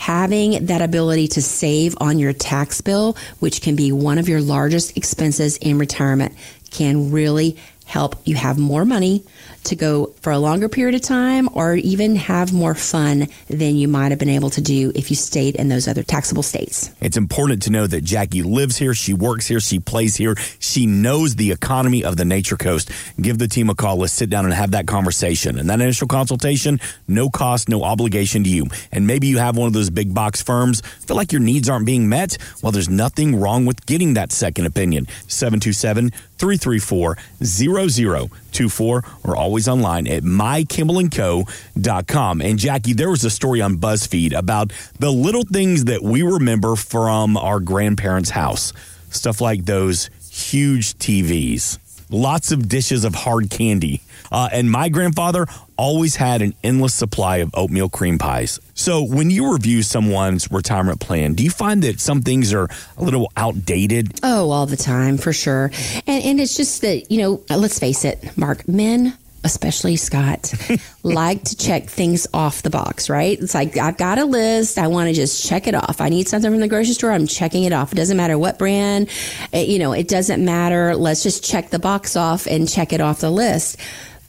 having 0.00 0.64
that 0.64 0.80
ability 0.80 1.28
to 1.28 1.42
save 1.42 1.94
on 2.00 2.18
your 2.18 2.32
tax 2.32 2.80
bill, 2.80 3.18
which 3.40 3.60
can 3.60 3.76
be 3.76 3.92
one 3.92 4.16
of 4.16 4.30
your 4.30 4.40
largest 4.40 4.96
expenses 4.96 5.58
in 5.58 5.76
retirement, 5.76 6.34
can 6.70 7.10
really 7.10 7.58
help 7.90 8.16
you 8.24 8.36
have 8.36 8.56
more 8.56 8.84
money 8.84 9.24
to 9.64 9.74
go 9.76 10.06
for 10.22 10.32
a 10.32 10.38
longer 10.38 10.68
period 10.68 10.94
of 10.94 11.02
time 11.02 11.48
or 11.52 11.74
even 11.74 12.14
have 12.14 12.52
more 12.52 12.74
fun 12.74 13.26
than 13.48 13.74
you 13.74 13.88
might 13.88 14.10
have 14.10 14.18
been 14.18 14.28
able 14.28 14.48
to 14.48 14.60
do 14.60 14.92
if 14.94 15.10
you 15.10 15.16
stayed 15.16 15.56
in 15.56 15.68
those 15.68 15.88
other 15.88 16.02
taxable 16.02 16.42
states. 16.42 16.90
It's 17.00 17.16
important 17.16 17.62
to 17.62 17.70
know 17.70 17.86
that 17.86 18.04
Jackie 18.04 18.42
lives 18.42 18.76
here, 18.76 18.94
she 18.94 19.12
works 19.12 19.46
here, 19.48 19.60
she 19.60 19.80
plays 19.80 20.16
here, 20.16 20.36
she 20.60 20.86
knows 20.86 21.34
the 21.34 21.50
economy 21.50 22.04
of 22.04 22.16
the 22.16 22.24
Nature 22.24 22.56
Coast. 22.56 22.90
Give 23.20 23.38
the 23.38 23.48
team 23.48 23.68
a 23.68 23.74
call. 23.74 23.96
Let's 23.96 24.12
sit 24.12 24.30
down 24.30 24.44
and 24.44 24.54
have 24.54 24.70
that 24.70 24.86
conversation. 24.86 25.58
And 25.58 25.68
that 25.68 25.80
initial 25.80 26.06
consultation, 26.06 26.80
no 27.08 27.28
cost, 27.28 27.68
no 27.68 27.82
obligation 27.82 28.44
to 28.44 28.50
you. 28.50 28.66
And 28.92 29.06
maybe 29.06 29.26
you 29.26 29.38
have 29.38 29.56
one 29.56 29.66
of 29.66 29.72
those 29.72 29.90
big 29.90 30.14
box 30.14 30.40
firms, 30.40 30.80
feel 30.80 31.16
like 31.16 31.32
your 31.32 31.42
needs 31.42 31.68
aren't 31.68 31.86
being 31.86 32.08
met. 32.08 32.38
Well, 32.62 32.72
there's 32.72 32.88
nothing 32.88 33.40
wrong 33.40 33.66
with 33.66 33.84
getting 33.84 34.14
that 34.14 34.30
second 34.30 34.66
opinion. 34.66 35.08
727 35.26 36.12
334 36.40 37.16
0024 37.44 39.04
or 39.24 39.36
always 39.36 39.68
online 39.68 40.08
at 40.08 40.24
mycampbellandco.com. 40.24 42.40
And 42.40 42.58
Jackie, 42.58 42.94
there 42.94 43.10
was 43.10 43.24
a 43.24 43.30
story 43.30 43.60
on 43.60 43.76
BuzzFeed 43.76 44.32
about 44.32 44.72
the 44.98 45.12
little 45.12 45.44
things 45.44 45.84
that 45.84 46.02
we 46.02 46.22
remember 46.22 46.74
from 46.76 47.36
our 47.36 47.60
grandparents' 47.60 48.30
house. 48.30 48.72
Stuff 49.10 49.40
like 49.40 49.66
those 49.66 50.08
huge 50.30 50.94
TVs, 50.94 51.78
lots 52.10 52.52
of 52.52 52.68
dishes 52.68 53.04
of 53.04 53.14
hard 53.14 53.50
candy. 53.50 54.00
Uh, 54.32 54.48
and 54.52 54.70
my 54.70 54.88
grandfather 54.88 55.46
always 55.80 56.16
had 56.16 56.42
an 56.42 56.52
endless 56.62 56.92
supply 56.92 57.38
of 57.38 57.50
oatmeal 57.54 57.88
cream 57.88 58.18
pies. 58.18 58.60
So 58.74 59.02
when 59.02 59.30
you 59.30 59.50
review 59.50 59.82
someone's 59.82 60.50
retirement 60.50 61.00
plan, 61.00 61.32
do 61.32 61.42
you 61.42 61.48
find 61.48 61.82
that 61.84 62.00
some 62.00 62.20
things 62.20 62.52
are 62.52 62.68
a 62.98 63.02
little 63.02 63.32
outdated? 63.34 64.20
Oh, 64.22 64.50
all 64.50 64.66
the 64.66 64.76
time, 64.76 65.16
for 65.16 65.32
sure. 65.32 65.70
And, 66.06 66.22
and 66.22 66.38
it's 66.38 66.54
just 66.54 66.82
that, 66.82 67.10
you 67.10 67.22
know, 67.22 67.42
uh, 67.48 67.56
let's 67.56 67.78
face 67.78 68.04
it, 68.04 68.36
Mark, 68.36 68.68
men 68.68 69.16
especially 69.42 69.96
Scott, 69.96 70.52
like 71.02 71.44
to 71.44 71.56
check 71.56 71.84
things 71.84 72.26
off 72.34 72.60
the 72.60 72.68
box, 72.68 73.08
right? 73.08 73.40
It's 73.40 73.54
like, 73.54 73.78
I've 73.78 73.96
got 73.96 74.18
a 74.18 74.26
list. 74.26 74.76
I 74.76 74.88
want 74.88 75.08
to 75.08 75.14
just 75.14 75.46
check 75.48 75.66
it 75.66 75.74
off. 75.74 76.02
I 76.02 76.10
need 76.10 76.28
something 76.28 76.50
from 76.50 76.60
the 76.60 76.68
grocery 76.68 76.92
store. 76.92 77.12
I'm 77.12 77.26
checking 77.26 77.64
it 77.64 77.72
off. 77.72 77.92
It 77.92 77.96
doesn't 77.96 78.18
matter 78.18 78.38
what 78.38 78.58
brand, 78.58 79.08
it, 79.50 79.68
you 79.68 79.78
know, 79.78 79.92
it 79.92 80.08
doesn't 80.08 80.44
matter. 80.44 80.94
Let's 80.94 81.22
just 81.22 81.42
check 81.42 81.70
the 81.70 81.78
box 81.78 82.16
off 82.16 82.46
and 82.46 82.68
check 82.68 82.92
it 82.92 83.00
off 83.00 83.20
the 83.20 83.30
list. 83.30 83.78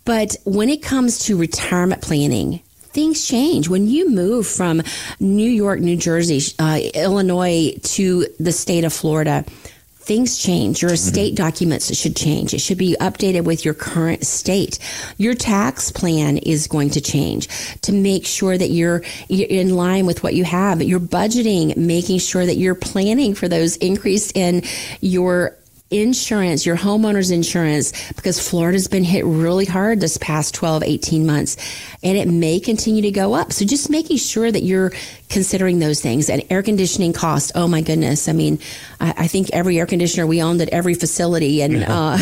But 0.06 0.36
when 0.44 0.70
it 0.70 0.82
comes 0.82 1.20
to 1.26 1.38
retirement 1.38 2.02
planning, 2.02 2.62
things 2.92 3.26
change. 3.26 3.70
When 3.70 3.88
you 3.88 4.10
move 4.10 4.48
from 4.48 4.82
New 5.20 5.50
York, 5.50 5.80
New 5.80 5.96
Jersey, 5.96 6.42
uh, 6.60 6.80
Illinois 6.94 7.74
to 7.82 8.26
the 8.40 8.52
state 8.52 8.84
of 8.84 8.94
Florida, 8.94 9.46
things 10.02 10.40
change. 10.40 10.82
Your 10.82 10.94
estate 10.94 11.36
mm-hmm. 11.36 11.44
documents 11.44 11.96
should 11.96 12.16
change. 12.16 12.54
It 12.54 12.60
should 12.60 12.78
be 12.78 12.98
updated 13.00 13.46
with 13.46 13.64
your 13.64 13.74
current 13.74 14.26
state. 14.26 14.80
Your 15.18 15.36
tax 15.36 15.92
plan 15.92 16.38
is 16.38 16.68
going 16.68 16.90
to 16.92 17.02
change 17.02 17.48
to 17.82 17.92
make 17.92 18.26
sure 18.26 18.58
that 18.58 18.72
you're, 18.72 19.04
you're 19.30 19.48
in 19.48 19.76
line 19.76 20.06
with 20.06 20.24
what 20.24 20.34
you 20.34 20.44
have. 20.44 20.82
You're 20.82 21.00
budgeting, 21.00 21.78
making 21.78 22.20
sure 22.20 22.46
that 22.46 22.56
you're 22.56 22.76
planning 22.76 23.36
for 23.36 23.48
those 23.48 23.78
increase 23.78 24.32
in 24.32 24.64
your 25.02 25.56
insurance, 25.92 26.66
your 26.66 26.78
homeowner's 26.78 27.32
insurance, 27.32 27.92
because 28.14 28.40
Florida's 28.40 28.88
been 28.88 29.04
hit 29.04 29.26
really 29.26 29.66
hard 29.66 30.00
this 30.00 30.18
past 30.18 30.54
12, 30.56 30.84
18 30.84 31.26
months, 31.26 31.58
and 32.02 32.18
it 32.18 32.28
may 32.28 32.60
continue 32.60 33.02
to 33.02 33.12
go 33.12 33.34
up. 33.34 33.52
So 33.52 33.66
just 33.66 33.90
making 33.90 34.18
sure 34.18 34.52
that 34.52 34.64
you're 34.64 34.92
considering 35.32 35.80
those 35.80 36.02
things 36.02 36.30
and 36.30 36.44
air 36.50 36.62
conditioning 36.62 37.14
cost. 37.14 37.54
Oh 37.56 37.68
my 37.68 37.82
goodness. 37.82 38.28
I 38.28 38.34
mean, 38.34 38.60
I, 39.00 39.14
I 39.18 39.28
think 39.28 39.50
every 39.52 39.80
air 39.80 39.86
conditioner 39.86 40.28
we 40.28 40.42
owned 40.42 40.62
at 40.62 40.70
every 40.70 40.94
facility 40.94 41.62
and 41.62 41.84
uh, 41.84 42.18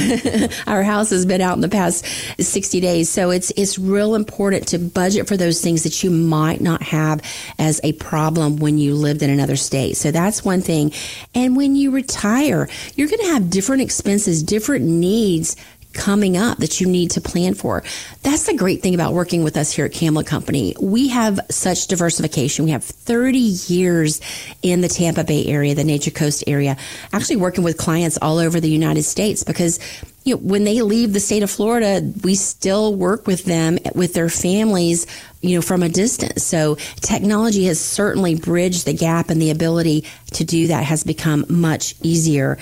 our 0.68 0.84
house 0.84 1.10
has 1.10 1.26
been 1.26 1.42
out 1.42 1.56
in 1.56 1.62
the 1.62 1.70
past 1.70 2.06
60 2.40 2.80
days. 2.80 3.10
So 3.10 3.32
it's, 3.32 3.52
it's 3.58 3.78
real 3.78 4.16
important 4.16 4.68
to 4.70 4.80
budget 4.80 5.28
for 5.28 5.36
those 5.36 5.62
things 5.62 5.84
that 5.84 6.04
you 6.04 6.12
might 6.12 6.62
not 6.62 6.82
have 6.84 7.22
as 7.58 7.82
a 7.84 7.94
problem 7.94 8.58
when 8.58 8.78
you 8.78 8.96
lived 8.96 9.24
in 9.24 9.30
another 9.30 9.56
state. 9.56 9.98
So 9.98 10.12
that's 10.12 10.46
one 10.46 10.62
thing. 10.62 10.94
And 11.34 11.58
when 11.58 11.76
you 11.76 11.92
retire, 11.92 12.70
you're 12.96 13.10
going 13.10 13.20
to 13.22 13.34
have 13.34 13.50
different 13.50 13.82
expenses, 13.82 14.44
different 14.44 14.86
needs 14.86 15.56
coming 15.94 16.38
up 16.38 16.60
that 16.60 16.80
you 16.80 16.88
need 16.88 17.12
to 17.12 17.22
plan 17.22 17.54
for. 17.54 17.84
That's 18.22 18.44
the 18.46 18.56
great 18.56 18.82
thing 18.82 18.94
about 18.94 19.14
working 19.14 19.44
with 19.44 19.58
us 19.58 19.72
here 19.72 19.86
at 19.86 19.92
Campbell 19.92 20.24
Company. 20.24 20.76
We 20.80 21.10
have 21.10 21.40
such 21.50 21.88
diversification. 21.88 22.66
We 22.66 22.72
have 22.72 22.84
30 22.84 23.40
years 23.40 24.22
in 24.62 24.82
the 24.82 24.88
Tampa 24.88 25.24
Bay 25.24 25.46
area, 25.48 25.74
the 25.76 25.84
Nature 25.84 26.12
Coast 26.12 26.44
area, 26.48 26.78
actually 27.12 27.38
working 27.38 27.64
with 27.64 27.78
clients 27.78 28.18
all 28.22 28.38
over 28.38 28.60
the 28.60 28.70
United 28.70 29.04
States 29.04 29.44
because 29.44 29.80
you 30.26 30.36
know, 30.36 30.42
when 30.42 30.64
they 30.64 30.82
leave 30.82 31.14
the 31.14 31.20
state 31.20 31.44
of 31.44 31.50
Florida, 31.50 32.02
we 32.24 32.36
still 32.36 32.94
work 32.94 33.26
with 33.26 33.46
them 33.46 33.80
with 33.96 34.14
their 34.14 34.30
families, 34.30 35.08
you 35.42 35.56
know, 35.56 35.62
from 35.62 35.82
a 35.82 35.90
distance. 35.90 36.44
So 36.44 36.76
technology 36.98 37.66
has 37.66 37.80
certainly 37.80 38.36
bridged 38.36 38.86
the 38.86 38.94
gap 38.94 39.30
and 39.30 39.42
the 39.42 39.50
ability 39.50 40.06
to 40.34 40.44
do 40.44 40.68
that 40.68 40.84
has 40.84 41.04
become 41.04 41.46
much 41.50 41.96
easier. 42.04 42.58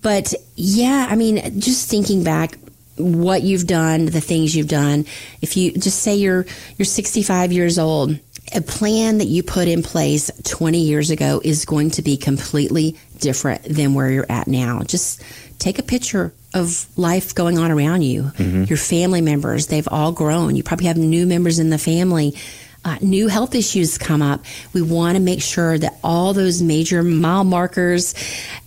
But 0.00 0.34
yeah, 0.56 1.06
I 1.08 1.16
mean, 1.16 1.60
just 1.60 1.88
thinking 1.88 2.24
back, 2.24 2.56
what 2.96 3.42
you've 3.42 3.66
done, 3.66 4.06
the 4.06 4.20
things 4.20 4.54
you've 4.54 4.68
done. 4.68 5.06
If 5.40 5.56
you 5.56 5.72
just 5.72 6.00
say 6.00 6.16
you're 6.16 6.46
you're 6.76 6.86
65 6.86 7.52
years 7.52 7.78
old, 7.78 8.18
a 8.54 8.60
plan 8.60 9.18
that 9.18 9.26
you 9.26 9.42
put 9.42 9.68
in 9.68 9.82
place 9.82 10.30
20 10.44 10.78
years 10.78 11.10
ago 11.10 11.40
is 11.42 11.64
going 11.64 11.90
to 11.92 12.02
be 12.02 12.16
completely 12.16 12.96
different 13.18 13.64
than 13.64 13.94
where 13.94 14.10
you're 14.10 14.30
at 14.30 14.46
now. 14.46 14.82
Just 14.82 15.22
take 15.58 15.78
a 15.78 15.82
picture 15.82 16.32
of 16.54 16.86
life 16.98 17.34
going 17.34 17.58
on 17.58 17.70
around 17.70 18.02
you. 18.02 18.24
Mm-hmm. 18.24 18.64
Your 18.64 18.76
family 18.76 19.20
members, 19.20 19.68
they've 19.68 19.88
all 19.88 20.12
grown. 20.12 20.56
You 20.56 20.62
probably 20.62 20.86
have 20.86 20.98
new 20.98 21.26
members 21.26 21.58
in 21.58 21.70
the 21.70 21.78
family 21.78 22.34
uh, 22.84 22.96
new 23.00 23.28
health 23.28 23.54
issues 23.54 23.96
come 23.96 24.22
up, 24.22 24.44
we 24.72 24.82
want 24.82 25.16
to 25.16 25.22
make 25.22 25.40
sure 25.40 25.78
that 25.78 25.96
all 26.02 26.32
those 26.32 26.60
major 26.62 27.02
mile 27.02 27.44
markers 27.44 28.14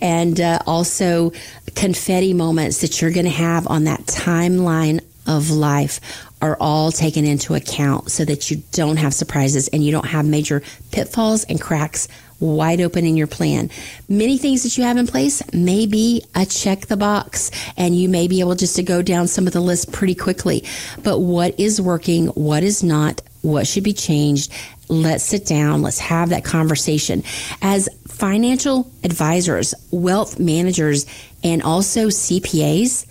and 0.00 0.40
uh, 0.40 0.58
also 0.66 1.32
confetti 1.76 2.32
moments 2.32 2.80
that 2.80 3.00
you're 3.00 3.12
going 3.12 3.26
to 3.26 3.30
have 3.30 3.68
on 3.68 3.84
that 3.84 4.00
timeline 4.00 5.00
of 5.26 5.50
life 5.50 6.00
are 6.40 6.56
all 6.60 6.90
taken 6.90 7.24
into 7.24 7.54
account 7.54 8.10
so 8.10 8.24
that 8.24 8.50
you 8.50 8.62
don't 8.72 8.96
have 8.96 9.14
surprises 9.14 9.68
and 9.68 9.84
you 9.84 9.92
don't 9.92 10.06
have 10.06 10.24
major 10.24 10.62
pitfalls 10.90 11.44
and 11.44 11.60
cracks 11.60 12.08
wide 12.38 12.80
open 12.80 13.04
in 13.04 13.16
your 13.16 13.26
plan. 13.26 13.70
Many 14.08 14.36
things 14.36 14.62
that 14.62 14.76
you 14.76 14.84
have 14.84 14.98
in 14.98 15.06
place 15.06 15.42
may 15.54 15.86
be 15.86 16.22
a 16.34 16.44
check 16.44 16.86
the 16.86 16.96
box 16.96 17.50
and 17.76 17.96
you 17.96 18.08
may 18.08 18.28
be 18.28 18.40
able 18.40 18.54
just 18.54 18.76
to 18.76 18.82
go 18.82 19.00
down 19.02 19.26
some 19.26 19.46
of 19.46 19.52
the 19.52 19.60
list 19.60 19.92
pretty 19.92 20.14
quickly. 20.14 20.64
But 21.02 21.20
what 21.20 21.58
is 21.58 21.80
working, 21.80 22.26
what 22.28 22.62
is 22.62 22.82
not, 22.82 23.22
what 23.40 23.66
should 23.66 23.84
be 23.84 23.94
changed? 23.94 24.52
Let's 24.88 25.24
sit 25.24 25.46
down. 25.46 25.82
Let's 25.82 25.98
have 25.98 26.28
that 26.28 26.44
conversation. 26.44 27.24
As 27.62 27.88
financial 28.06 28.90
advisors, 29.02 29.74
wealth 29.90 30.38
managers, 30.38 31.06
and 31.46 31.62
also 31.62 32.08
CPAs, 32.08 33.06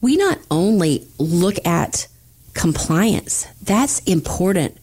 we 0.00 0.16
not 0.16 0.38
only 0.50 1.06
look 1.18 1.64
at 1.64 2.08
compliance, 2.54 3.46
that's 3.62 4.00
important, 4.00 4.76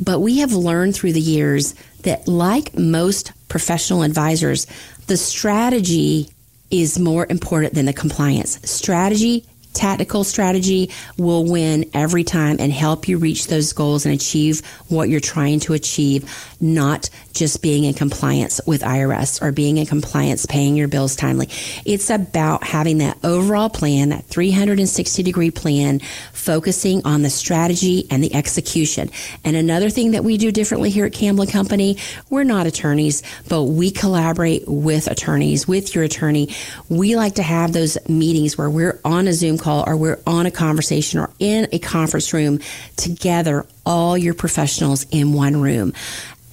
but 0.00 0.20
we 0.20 0.38
have 0.38 0.52
learned 0.52 0.94
through 0.94 1.12
the 1.12 1.20
years 1.20 1.74
that, 2.02 2.28
like 2.28 2.76
most 2.78 3.32
professional 3.48 4.02
advisors, 4.02 4.66
the 5.06 5.16
strategy 5.16 6.30
is 6.70 6.98
more 6.98 7.26
important 7.28 7.74
than 7.74 7.86
the 7.86 7.92
compliance. 7.92 8.58
Strategy 8.70 9.44
tactical 9.74 10.24
strategy 10.24 10.90
will 11.18 11.44
win 11.44 11.84
every 11.92 12.24
time 12.24 12.56
and 12.58 12.72
help 12.72 13.06
you 13.08 13.18
reach 13.18 13.48
those 13.48 13.72
goals 13.72 14.06
and 14.06 14.14
achieve 14.14 14.64
what 14.88 15.08
you're 15.08 15.20
trying 15.20 15.60
to 15.60 15.74
achieve, 15.74 16.32
not 16.60 17.10
just 17.34 17.62
being 17.62 17.84
in 17.84 17.94
compliance 17.94 18.60
with 18.66 18.82
IRS 18.82 19.42
or 19.42 19.52
being 19.52 19.76
in 19.76 19.86
compliance 19.86 20.46
paying 20.46 20.76
your 20.76 20.88
bills 20.88 21.16
timely. 21.16 21.48
It's 21.84 22.08
about 22.08 22.64
having 22.64 22.98
that 22.98 23.18
overall 23.24 23.68
plan, 23.68 24.10
that 24.10 24.24
360 24.26 25.22
degree 25.22 25.50
plan, 25.50 25.98
focusing 26.32 27.04
on 27.04 27.22
the 27.22 27.30
strategy 27.30 28.06
and 28.10 28.22
the 28.22 28.34
execution. 28.34 29.10
And 29.44 29.56
another 29.56 29.90
thing 29.90 30.12
that 30.12 30.24
we 30.24 30.38
do 30.38 30.52
differently 30.52 30.90
here 30.90 31.06
at 31.06 31.12
Campbell 31.12 31.46
Company, 31.46 31.98
we're 32.30 32.44
not 32.44 32.66
attorneys, 32.66 33.22
but 33.48 33.64
we 33.64 33.90
collaborate 33.90 34.62
with 34.66 35.08
attorneys, 35.08 35.66
with 35.66 35.94
your 35.94 36.04
attorney. 36.04 36.54
We 36.88 37.16
like 37.16 37.34
to 37.36 37.42
have 37.42 37.72
those 37.72 37.98
meetings 38.08 38.56
where 38.56 38.70
we're 38.70 39.00
on 39.04 39.26
a 39.26 39.32
Zoom 39.32 39.58
call 39.58 39.84
or 39.86 39.96
we're 39.96 40.20
on 40.26 40.46
a 40.46 40.50
conversation 40.50 41.18
or 41.18 41.30
in 41.38 41.68
a 41.72 41.78
conference 41.78 42.32
room 42.32 42.60
together, 42.96 43.66
all 43.84 44.16
your 44.16 44.34
professionals 44.34 45.06
in 45.10 45.32
one 45.32 45.60
room. 45.60 45.92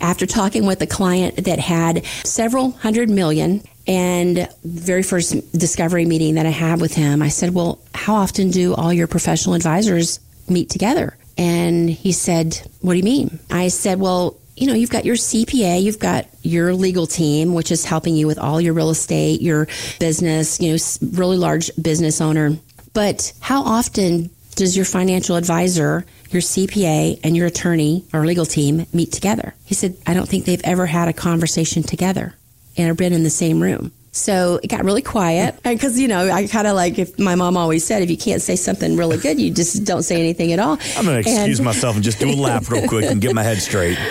After 0.02 0.26
talking 0.26 0.66
with 0.66 0.82
a 0.82 0.88
client 0.88 1.46
that 1.46 1.60
had 1.60 2.06
several 2.26 2.72
hundred 2.72 3.10
million 3.10 3.62
and 3.88 4.50
very 4.64 5.04
first 5.04 5.52
discovery 5.58 6.06
meeting 6.06 6.36
that 6.36 6.46
I 6.46 6.50
had 6.50 6.82
with 6.82 6.94
him, 6.94 7.22
I 7.22 7.30
said, 7.30 7.54
Well, 7.54 7.80
how 7.94 8.16
often 8.16 8.50
do 8.50 8.74
all 8.74 8.92
your 8.92 9.08
professional 9.08 9.54
advisors 9.54 10.20
meet 10.50 10.70
together? 10.70 11.16
And 11.38 11.90
he 11.90 12.12
said, 12.12 12.60
What 12.82 12.94
do 12.94 12.98
you 12.98 13.04
mean? 13.04 13.40
I 13.52 13.68
said, 13.68 14.00
Well, 14.00 14.38
you 14.56 14.68
know, 14.68 14.74
you've 14.74 14.90
got 14.90 15.06
your 15.06 15.16
CPA, 15.16 15.82
you've 15.82 16.00
got 16.00 16.28
your 16.42 16.74
legal 16.74 17.08
team, 17.08 17.54
which 17.54 17.72
is 17.72 17.86
helping 17.86 18.16
you 18.16 18.28
with 18.28 18.40
all 18.40 18.60
your 18.60 18.74
real 18.74 18.90
estate, 18.90 19.42
your 19.42 19.68
business, 20.00 20.60
you 20.60 20.72
know, 20.72 20.78
really 21.18 21.38
large 21.38 21.72
business 21.82 22.22
owner. 22.22 22.58
But 22.94 23.34
how 23.40 23.62
often 23.62 24.30
does 24.62 24.78
your 24.78 24.86
financial 24.86 25.38
advisor, 25.38 26.06
your 26.30 26.44
CPA, 26.44 27.20
and 27.24 27.36
your 27.36 27.48
attorney 27.48 28.06
or 28.14 28.28
legal 28.28 28.46
team 28.46 28.86
meet 28.94 29.12
together? 29.12 29.56
He 29.66 29.74
said, 29.74 29.98
I 30.06 30.14
don't 30.14 30.30
think 30.30 30.46
they've 30.46 30.62
ever 30.64 30.86
had 30.86 31.08
a 31.08 31.14
conversation 31.14 31.82
together 31.82 32.36
and 32.78 32.86
have 32.86 32.96
been 32.96 33.12
in 33.12 33.24
the 33.24 33.32
same 33.32 33.60
room. 33.60 33.92
So 34.12 34.60
it 34.62 34.68
got 34.68 34.84
really 34.84 35.02
quiet 35.02 35.60
because, 35.64 36.00
you 36.00 36.08
know, 36.08 36.30
I 36.30 36.46
kind 36.46 36.68
of 36.68 36.76
like 36.76 37.00
if 37.00 37.18
my 37.18 37.34
mom 37.34 37.58
always 37.58 37.84
said, 37.84 38.04
if 38.04 38.12
you 38.12 38.18
can't 38.18 38.40
say 38.40 38.56
something 38.56 38.98
really 38.98 39.18
good, 39.18 39.40
you 39.40 39.52
just 39.52 39.84
don't 39.84 40.04
say 40.04 40.20
anything 40.20 40.54
at 40.54 40.60
all. 40.60 40.78
I'm 40.96 41.06
going 41.06 41.24
to 41.24 41.28
excuse 41.28 41.58
and, 41.58 41.66
myself 41.66 41.96
and 41.96 42.04
just 42.04 42.20
do 42.20 42.30
a 42.30 42.38
lap 42.38 42.70
real 42.70 42.88
quick 42.88 43.06
and 43.10 43.20
get 43.20 43.34
my 43.34 43.44
head 43.44 43.58
straight. 43.58 43.98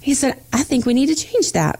He 0.00 0.14
said, 0.14 0.42
I 0.52 0.64
think 0.64 0.84
we 0.84 0.94
need 0.94 1.06
to 1.06 1.14
change 1.14 1.52
that. 1.52 1.78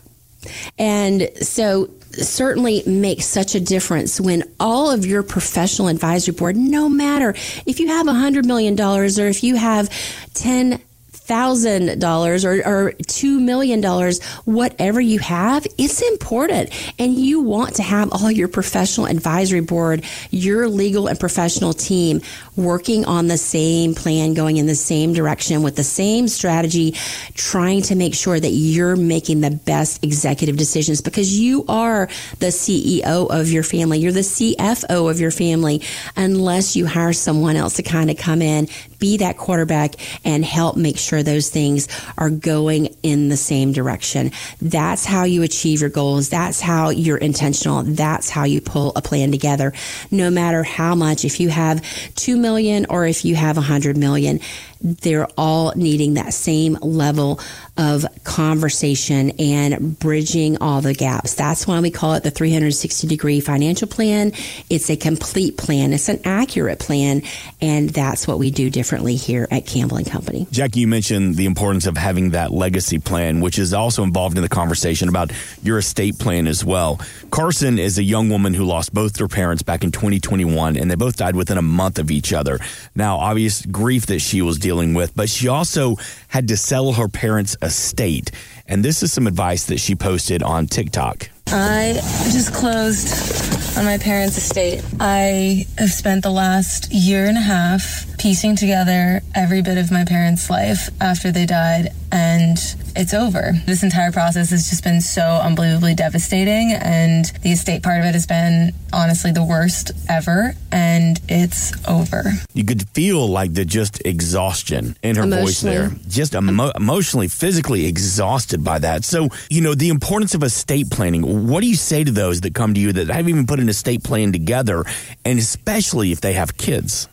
And 0.79 1.29
so 1.43 1.91
certainly 2.17 2.83
makes 2.87 3.27
such 3.27 3.55
a 3.55 3.61
difference 3.61 4.21
when 4.21 4.43
all 4.61 4.91
of 4.91 5.07
your 5.07 5.23
professional 5.23 5.89
advisory 5.89 6.35
board, 6.35 6.57
no 6.57 6.89
matter 6.89 7.31
if 7.67 7.81
you 7.81 7.89
have 7.89 8.07
$100 8.07 8.45
million 8.45 8.79
or 8.81 9.05
if 9.05 9.43
you 9.43 9.57
have 9.57 9.89
10 10.35 10.81
thousand 11.25 12.01
dollars 12.01 12.45
or, 12.45 12.67
or 12.67 12.93
two 13.07 13.39
million 13.39 13.81
dollars, 13.81 14.23
whatever 14.45 15.01
you 15.01 15.19
have, 15.21 15.67
it's 15.79 16.03
important. 16.03 16.71
And 16.99 17.15
you 17.15 17.41
want 17.41 17.77
to 17.77 17.83
have 17.83 18.11
all 18.13 18.31
your 18.31 18.49
professional 18.49 19.07
advisory 19.07 19.61
board, 19.61 20.05
your 20.31 20.69
legal 20.69 21.07
and 21.07 21.19
professional 21.19 21.73
team 21.73 22.21
working 22.57 23.05
on 23.05 23.29
the 23.29 23.39
same 23.39 23.95
plan, 23.95 24.35
going 24.35 24.57
in 24.57 24.67
the 24.67 24.75
same 24.75 25.13
direction 25.13 25.63
with 25.63 25.77
the 25.77 25.85
same 25.85 26.29
strategy, 26.29 26.93
trying 27.35 27.83
to 27.83 27.95
make 27.95 28.15
sure 28.15 28.39
that 28.39 28.51
you're 28.51 28.97
making 28.97 29.41
the 29.41 29.51
best 29.51 30.03
executive 30.05 30.57
decisions 30.57 31.01
because 31.01 31.39
you 31.39 31.65
are 31.69 32.07
the 32.41 32.49
CEO 32.49 33.31
of 33.31 33.51
your 33.51 33.63
family. 33.63 33.99
You're 33.99 34.13
the 34.13 34.21
CFO 34.21 35.11
of 35.11 35.21
your 35.21 35.31
family 35.31 35.83
unless 36.17 36.77
you 36.77 36.87
hire 36.87 37.13
someone 37.13 37.57
else 37.57 37.75
to 37.75 37.83
kind 37.83 38.11
of 38.11 38.17
come 38.17 38.43
in, 38.43 38.69
be 38.99 39.19
that 39.19 39.37
quarterback 39.37 39.95
and 40.25 40.45
help 40.45 40.77
make 40.77 40.99
sure 40.99 41.12
those 41.21 41.51
things 41.51 41.89
are 42.17 42.31
going 42.31 42.95
in 43.03 43.29
the 43.29 43.37
same 43.37 43.73
direction. 43.73 44.31
That's 44.61 45.05
how 45.05 45.25
you 45.25 45.43
achieve 45.43 45.81
your 45.81 45.91
goals. 45.91 46.29
That's 46.29 46.61
how 46.61 46.91
you're 46.91 47.17
intentional. 47.17 47.83
That's 47.83 48.31
how 48.31 48.45
you 48.45 48.61
pull 48.61 48.93
a 48.95 49.03
plan 49.03 49.33
together. 49.33 49.73
No 50.13 50.31
matter 50.31 50.63
how 50.63 50.95
much, 50.95 51.25
if 51.25 51.41
you 51.41 51.49
have 51.49 51.83
2 52.15 52.37
million 52.37 52.87
or 52.89 53.05
if 53.05 53.25
you 53.25 53.35
have 53.35 53.57
100 53.57 53.97
million, 53.97 54.39
they're 54.83 55.29
all 55.37 55.73
needing 55.77 56.15
that 56.15 56.35
same 56.35 56.77
level 56.83 57.41
of 57.77 58.05
conversation 58.25 59.31
and 59.39 59.99
bridging 59.99 60.59
all 60.61 60.81
the 60.81 60.93
gaps. 60.93 61.35
That's 61.35 61.67
why 61.67 61.81
we 61.81 61.91
call 61.91 62.15
it 62.15 62.23
the 62.23 62.31
360 62.31 63.07
degree 63.07 63.41
financial 63.41 63.89
plan. 63.89 64.33
It's 64.69 64.91
a 64.91 64.97
complete 64.97 65.57
plan. 65.57 65.93
It's 65.93 66.09
an 66.09 66.21
accurate 66.25 66.79
plan. 66.79 67.23
And 67.61 67.91
that's 67.91 68.27
what 68.27 68.39
we 68.39 68.51
do 68.51 68.69
differently 68.69 69.17
here 69.17 69.49
at 69.51 69.67
Campbell 69.67 69.97
and 69.97 70.07
Company. 70.07 70.47
Jackie, 70.51 70.81
you 70.81 70.89
mentioned 70.89 71.37
the 71.37 71.47
importance 71.47 71.87
of 71.87 71.97
having 71.97 72.31
that 72.31 72.53
legacy 72.53 72.99
plan, 72.99 73.41
which 73.41 73.59
is 73.59 73.73
also 73.73 74.03
involved 74.03 74.37
in 74.37 74.43
the 74.43 74.49
conversation 74.49 75.09
about 75.09 75.33
your 75.63 75.79
estate 75.79 76.19
plan 76.19 76.47
as 76.47 76.65
well. 76.65 77.01
Carson 77.31 77.79
is 77.79 77.99
a 77.99 78.03
young 78.03 78.29
woman 78.29 78.53
who 78.53 78.65
lost 78.65 78.93
both 78.93 79.17
her 79.19 79.29
parents 79.29 79.63
back 79.63 79.85
in 79.85 79.93
2021, 79.93 80.77
and 80.77 80.91
they 80.91 80.95
both 80.95 81.17
died 81.17 81.37
within 81.37 81.57
a 81.57 81.63
month 81.63 81.99
of 81.99 82.11
each 82.11 82.33
other. 82.33 82.59
Now, 82.95 83.17
obvious 83.17 83.65
grief 83.65 84.07
that 84.07 84.21
she 84.21 84.43
was 84.43 84.59
dealing 84.59 84.72
with, 84.95 85.15
but 85.15 85.29
she 85.29 85.49
also 85.49 85.97
had 86.29 86.49
to 86.49 86.57
sell 86.57 86.93
her 86.93 87.09
parents' 87.09 87.57
estate. 87.63 88.31
And 88.67 88.85
this 88.85 89.03
is 89.03 89.13
some 89.13 89.27
advice 89.27 89.67
that 89.67 89.79
she 89.79 89.95
posted 89.95 90.43
on 90.43 90.67
TikTok. 90.67 91.29
I 91.49 91.99
just 92.33 92.55
closed 92.55 93.77
on 93.77 93.85
my 93.85 93.99
parents' 93.99 94.39
estate. 94.39 94.83
I 95.01 95.67
have 95.79 95.91
spent 95.91 96.23
the 96.23 96.31
last 96.31 96.93
year 96.93 97.27
and 97.27 97.37
a 97.37 97.43
half 97.43 98.07
piecing 98.23 98.55
together 98.55 99.21
every 99.35 99.63
bit 99.63 99.77
of 99.77 99.91
my 99.91 100.05
parents' 100.05 100.49
life 100.49 100.89
after 101.01 101.33
they 101.33 101.45
died, 101.45 101.89
and 102.13 102.57
it's 102.95 103.13
over. 103.13 103.53
This 103.67 103.83
entire 103.83 104.13
process 104.13 104.51
has 104.51 104.71
just 104.71 104.85
been 104.85 105.01
so 105.01 105.23
unbelievably 105.23 105.97
devastating, 105.97 106.73
and 106.73 107.25
the 107.43 107.51
estate 107.51 107.83
part 107.83 107.99
of 107.99 108.05
it 108.05 108.13
has 108.13 108.29
been 108.29 108.71
honestly 108.93 109.33
the 109.33 109.43
worst 109.43 109.91
ever, 110.09 110.55
and 110.71 111.21
it's 111.29 111.73
over. 111.89 112.23
You 112.55 112.65
could 112.65 112.89
feel 112.91 113.27
like 113.27 113.55
the 113.55 113.65
just 113.65 114.01
exhaustion 114.05 114.97
in 115.03 115.17
her 115.17 115.27
voice 115.27 115.61
there. 115.61 115.91
Just 116.07 116.37
emo- 116.37 116.71
emotionally, 116.77 117.27
physically 117.27 117.87
exhausted 117.87 118.63
by 118.63 118.79
that. 118.79 119.05
So, 119.05 119.31
you 119.51 119.63
know, 119.63 119.75
the 119.75 119.89
importance 119.89 120.37
of 120.37 120.45
estate 120.45 120.91
planning. 120.91 121.49
What 121.49 121.61
do 121.61 121.67
you 121.67 121.75
say 121.75 122.05
to 122.05 122.13
those 122.13 122.43
that 122.43 122.55
come 122.55 122.75
to 122.75 122.81
you 122.81 122.93
that 122.93 123.09
haven't 123.09 123.31
even 123.31 123.47
put 123.49 123.59
an 123.59 123.69
estate 123.69 124.05
plan 124.05 124.31
together, 124.31 124.85
and 125.25 125.41
especially 125.41 126.13
if 126.13 126.21
they 126.21 126.35
have 126.35 126.57
kids? 126.57 127.09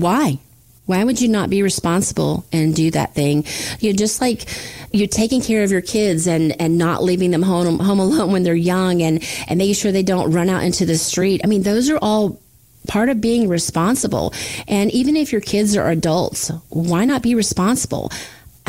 Why? 0.00 0.38
Why 0.86 1.04
would 1.04 1.20
you 1.20 1.28
not 1.28 1.50
be 1.50 1.62
responsible 1.62 2.44
and 2.52 2.74
do 2.74 2.90
that 2.90 3.14
thing? 3.14 3.44
You're 3.78 3.94
just 3.94 4.20
like 4.20 4.46
you're 4.92 5.06
taking 5.06 5.40
care 5.40 5.62
of 5.62 5.70
your 5.70 5.82
kids 5.82 6.26
and, 6.26 6.60
and 6.60 6.78
not 6.78 7.04
leaving 7.04 7.30
them 7.30 7.42
home 7.42 7.78
home 7.88 8.00
alone 8.00 8.32
when 8.32 8.42
they're 8.42 8.54
young 8.54 9.02
and, 9.02 9.22
and 9.46 9.58
making 9.58 9.74
sure 9.74 9.92
they 9.92 10.02
don't 10.02 10.32
run 10.32 10.48
out 10.48 10.64
into 10.64 10.86
the 10.86 10.98
street. 10.98 11.42
I 11.44 11.46
mean, 11.46 11.62
those 11.62 11.90
are 11.90 11.98
all 11.98 12.40
part 12.88 13.08
of 13.08 13.20
being 13.20 13.48
responsible. 13.48 14.34
And 14.66 14.90
even 14.90 15.16
if 15.16 15.32
your 15.32 15.40
kids 15.40 15.76
are 15.76 15.88
adults, 15.88 16.50
why 16.70 17.04
not 17.04 17.22
be 17.22 17.34
responsible? 17.34 18.10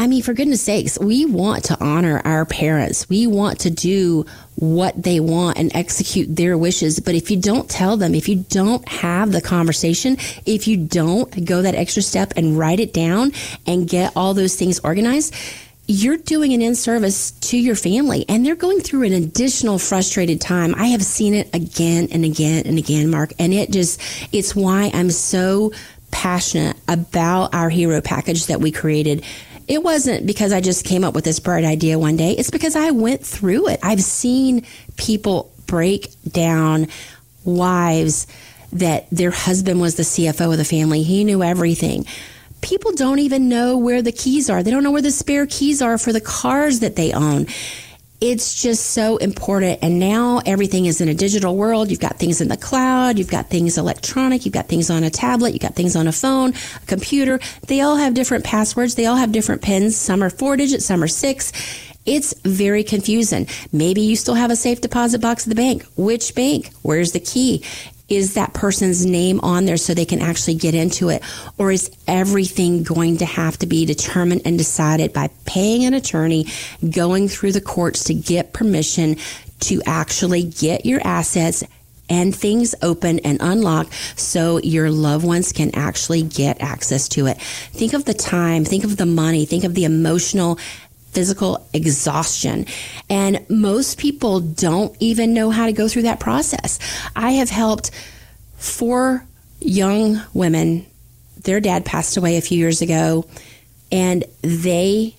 I 0.01 0.08
mean, 0.08 0.24
for 0.24 0.34
goodness 0.34 0.63
sakes, 0.63 0.98
we 0.98 1.27
want 1.27 1.65
to 1.65 1.77
honor 1.79 2.24
our 2.25 2.43
parents. 2.43 3.08
We 3.08 3.27
want 3.27 3.60
to 3.60 3.70
do 3.70 4.25
what 4.55 5.00
they 5.00 5.20
want 5.20 5.60
and 5.60 5.72
execute 5.75 6.36
their 6.36 6.58
wishes. 6.58 7.00
But 7.00 7.13
if 7.13 7.29
you 7.29 7.38
don't 7.38 7.70
tell 7.70 7.98
them, 7.98 8.15
if 8.15 8.27
you 8.27 8.38
don't 8.50 8.88
have 8.89 9.31
the 9.31 9.41
conversation, 9.41 10.17
if 10.48 10.67
you 10.67 10.75
don't 10.75 11.46
go 11.46 11.62
that 11.62 11.75
extra 11.75 12.01
step 12.01 12.34
and 12.36 12.58
write 12.58 12.79
it 12.79 12.96
down 12.96 13.31
and 13.67 13.88
get 13.88 14.12
all 14.15 14.34
those 14.34 14.55
things 14.55 14.79
organized, 14.79 15.36
you're 15.86 16.17
doing 16.17 16.51
an 16.53 16.63
in 16.63 16.74
service 16.74 17.29
to 17.29 17.55
your 17.55 17.75
family 17.75 18.25
and 18.27 18.43
they're 18.43 18.55
going 18.55 18.79
through 18.79 19.03
an 19.03 19.13
additional 19.13 19.77
frustrated 19.77 20.41
time. 20.41 20.74
I 20.74 20.88
have 20.88 21.03
seen 21.03 21.36
it 21.36 21.53
again 21.53 22.08
and 22.12 22.25
again 22.25 22.63
and 22.65 22.79
again, 22.79 23.12
Mark, 23.12 23.34
and 23.38 23.53
it 23.53 23.70
just, 23.70 24.01
it's 24.31 24.55
why 24.55 24.89
I'm 24.96 25.12
so 25.12 25.74
passionate 26.10 26.75
about 26.88 27.53
our 27.53 27.70
hero 27.70 28.01
package 28.01 28.48
that 28.48 28.60
we 28.60 28.72
created 28.72 29.24
it 29.68 29.84
wasn't 29.84 30.25
because 30.25 30.53
I 30.53 30.62
just 30.62 30.86
came 30.86 31.03
up 31.03 31.13
with 31.13 31.24
this 31.24 31.39
bright 31.39 31.63
idea 31.63 31.98
one 31.98 32.18
day. 32.18 32.34
It's 32.34 32.51
because 32.51 32.75
I 32.75 32.91
went 32.91 33.25
through 33.25 33.70
it. 33.70 33.80
I've 33.84 34.01
seen 34.01 34.65
people 34.98 35.53
break 35.65 36.13
down 36.30 36.88
wives 37.46 38.27
that 38.74 39.08
their 39.12 39.32
husband 39.32 39.82
was 39.82 39.96
the 39.96 40.03
CFO 40.03 40.51
of 40.51 40.58
the 40.58 40.65
family. 40.65 41.03
He 41.03 41.24
knew 41.24 41.44
everything. 41.44 42.06
People 42.62 42.91
don't 42.94 43.20
even 43.20 43.50
know 43.50 43.77
where 43.77 44.01
the 44.01 44.12
keys 44.12 44.50
are. 44.50 44.63
They 44.63 44.72
don't 44.72 44.84
know 44.84 44.91
where 44.91 45.01
the 45.01 45.12
spare 45.12 45.48
keys 45.48 45.82
are 45.82 45.98
for 45.98 46.13
the 46.13 46.22
cars 46.22 46.80
that 46.82 46.96
they 46.96 47.12
own 47.12 47.48
it's 48.22 48.62
just 48.62 48.92
so 48.92 49.18
important. 49.18 49.80
And 49.82 50.00
now 50.00 50.42
everything 50.46 50.86
is 50.86 51.01
in 51.01 51.10
a 51.10 51.13
digital 51.13 51.56
world. 51.58 51.90
You've 51.90 52.00
got 52.00 52.20
things 52.20 52.40
in 52.40 52.50
the 52.50 52.58
cloud, 52.58 53.18
you've 53.18 53.32
got 53.32 53.50
things 53.50 53.80
electronic, 53.80 54.46
you've 54.46 54.54
got 54.54 54.68
things 54.68 54.92
on 54.92 55.04
a 55.04 55.10
tablet, 55.10 55.54
you've 55.54 55.62
got 55.63 55.74
things 55.74 55.96
on 55.96 56.08
a 56.08 56.12
phone, 56.12 56.54
a 56.54 56.86
computer. 56.86 57.40
They 57.68 57.82
all 57.82 57.96
have 57.96 58.13
different 58.13 58.46
passwords, 58.46 58.94
they 58.94 59.08
all 59.08 59.16
have 59.16 59.32
different 59.32 59.63
pins. 59.63 59.98
Some 59.98 60.24
are 60.24 60.30
four 60.30 60.56
digits, 60.56 60.86
some 60.86 61.04
are 61.04 61.08
six. 61.08 61.51
It's 62.06 62.34
very 62.42 62.84
confusing. 62.84 63.48
Maybe 63.72 64.01
you 64.01 64.16
still 64.16 64.34
have 64.34 64.50
a 64.50 64.56
safe 64.56 64.82
deposit 64.82 65.22
box 65.22 65.46
at 65.46 65.50
the 65.50 65.56
bank. 65.56 65.84
Which 65.96 66.34
bank? 66.34 66.72
Where's 66.82 67.12
the 67.12 67.20
key? 67.20 67.63
Is 68.12 68.34
that 68.34 68.53
person's 68.53 69.06
name 69.06 69.39
on 69.39 69.65
there 69.65 69.77
so 69.77 69.94
they 69.94 70.06
can 70.06 70.22
actually 70.22 70.56
get 70.56 70.75
into 70.75 71.10
it? 71.10 71.24
Or 71.58 71.72
is 71.72 71.89
everything 72.08 72.84
going 72.84 73.18
to 73.18 73.25
have 73.25 73.58
to 73.60 73.65
be 73.65 73.86
determined 73.86 74.41
and 74.46 74.58
decided 74.58 75.13
by 75.13 75.30
paying 75.46 75.86
an 75.86 75.94
attorney, 75.94 76.48
going 76.89 77.30
through 77.30 77.53
the 77.53 77.62
courts 77.62 78.03
to 78.06 78.13
get 78.13 78.53
permission 78.53 79.15
to 79.62 79.82
actually 79.86 80.44
get 80.44 80.86
your 80.86 81.00
assets 81.06 81.63
and 82.10 82.36
things 82.36 82.75
open 82.82 83.20
and 83.20 83.38
unlocked 83.39 83.94
so 84.20 84.60
your 84.60 84.91
loved 84.91 85.25
ones 85.25 85.53
can 85.53 85.74
actually 85.74 86.22
get 86.22 86.62
access 86.62 87.08
to 87.08 87.27
it. 87.27 87.41
Think 87.41 87.94
of 87.94 88.03
the 88.03 88.13
time, 88.13 88.65
think 88.65 88.84
of 88.84 88.98
the 88.98 89.06
money, 89.06 89.45
think 89.45 89.63
of 89.63 89.76
the 89.76 89.86
emotional 89.86 90.60
physical 91.12 91.67
exhaustion. 91.74 92.65
And 93.10 93.45
most 93.50 93.97
people 93.97 94.39
don't 94.39 94.95
even 95.00 95.34
know 95.34 95.50
how 95.50 95.65
to 95.65 95.74
go 95.74 95.88
through 95.88 96.04
that 96.04 96.19
process. 96.19 96.80
I 97.15 97.32
have 97.32 97.50
helped 97.50 97.91
four 98.58 99.26
young 99.60 100.21
women. 100.34 100.86
Their 101.43 101.60
dad 101.60 101.86
passed 101.86 102.17
away 102.17 102.38
a 102.38 102.41
few 102.41 102.58
years 102.58 102.82
ago, 102.82 103.26
and 103.91 104.24
they 104.41 105.15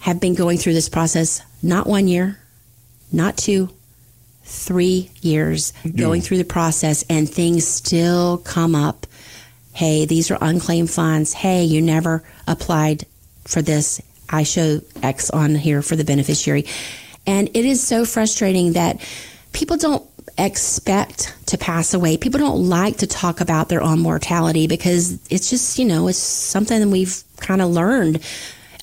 have 0.00 0.20
been 0.20 0.34
going 0.34 0.58
through 0.58 0.74
this 0.74 0.88
process 0.88 1.42
not 1.62 1.86
one 1.86 2.08
year, 2.08 2.38
not 3.12 3.36
two, 3.36 3.68
three 4.44 5.10
years 5.20 5.72
mm-hmm. 5.82 5.98
going 5.98 6.22
through 6.22 6.38
the 6.38 6.44
process, 6.44 7.04
and 7.10 7.28
things 7.28 7.66
still 7.66 8.38
come 8.38 8.74
up. 8.74 9.06
Hey, 9.72 10.06
these 10.06 10.30
are 10.30 10.38
unclaimed 10.40 10.90
funds. 10.90 11.32
Hey, 11.32 11.64
you 11.64 11.82
never 11.82 12.24
applied 12.46 13.04
for 13.44 13.62
this 13.62 14.00
I 14.28 14.42
show 14.42 14.80
X 15.02 15.30
on 15.30 15.54
here 15.54 15.82
for 15.82 15.96
the 15.96 16.04
beneficiary. 16.04 16.66
And 17.26 17.48
it 17.54 17.64
is 17.64 17.86
so 17.86 18.04
frustrating 18.04 18.72
that 18.72 19.00
people 19.52 19.76
don't 19.76 20.08
expect 20.38 21.34
to 21.46 21.58
pass 21.58 21.94
away. 21.94 22.16
People 22.16 22.38
don't 22.38 22.68
like 22.68 22.98
to 22.98 23.06
talk 23.06 23.40
about 23.40 23.68
their 23.68 23.82
own 23.82 23.98
mortality 23.98 24.66
because 24.66 25.18
it's 25.30 25.50
just, 25.50 25.78
you 25.78 25.84
know, 25.84 26.08
it's 26.08 26.18
something 26.18 26.90
we've 26.90 27.22
kind 27.38 27.60
of 27.60 27.70
learned 27.70 28.20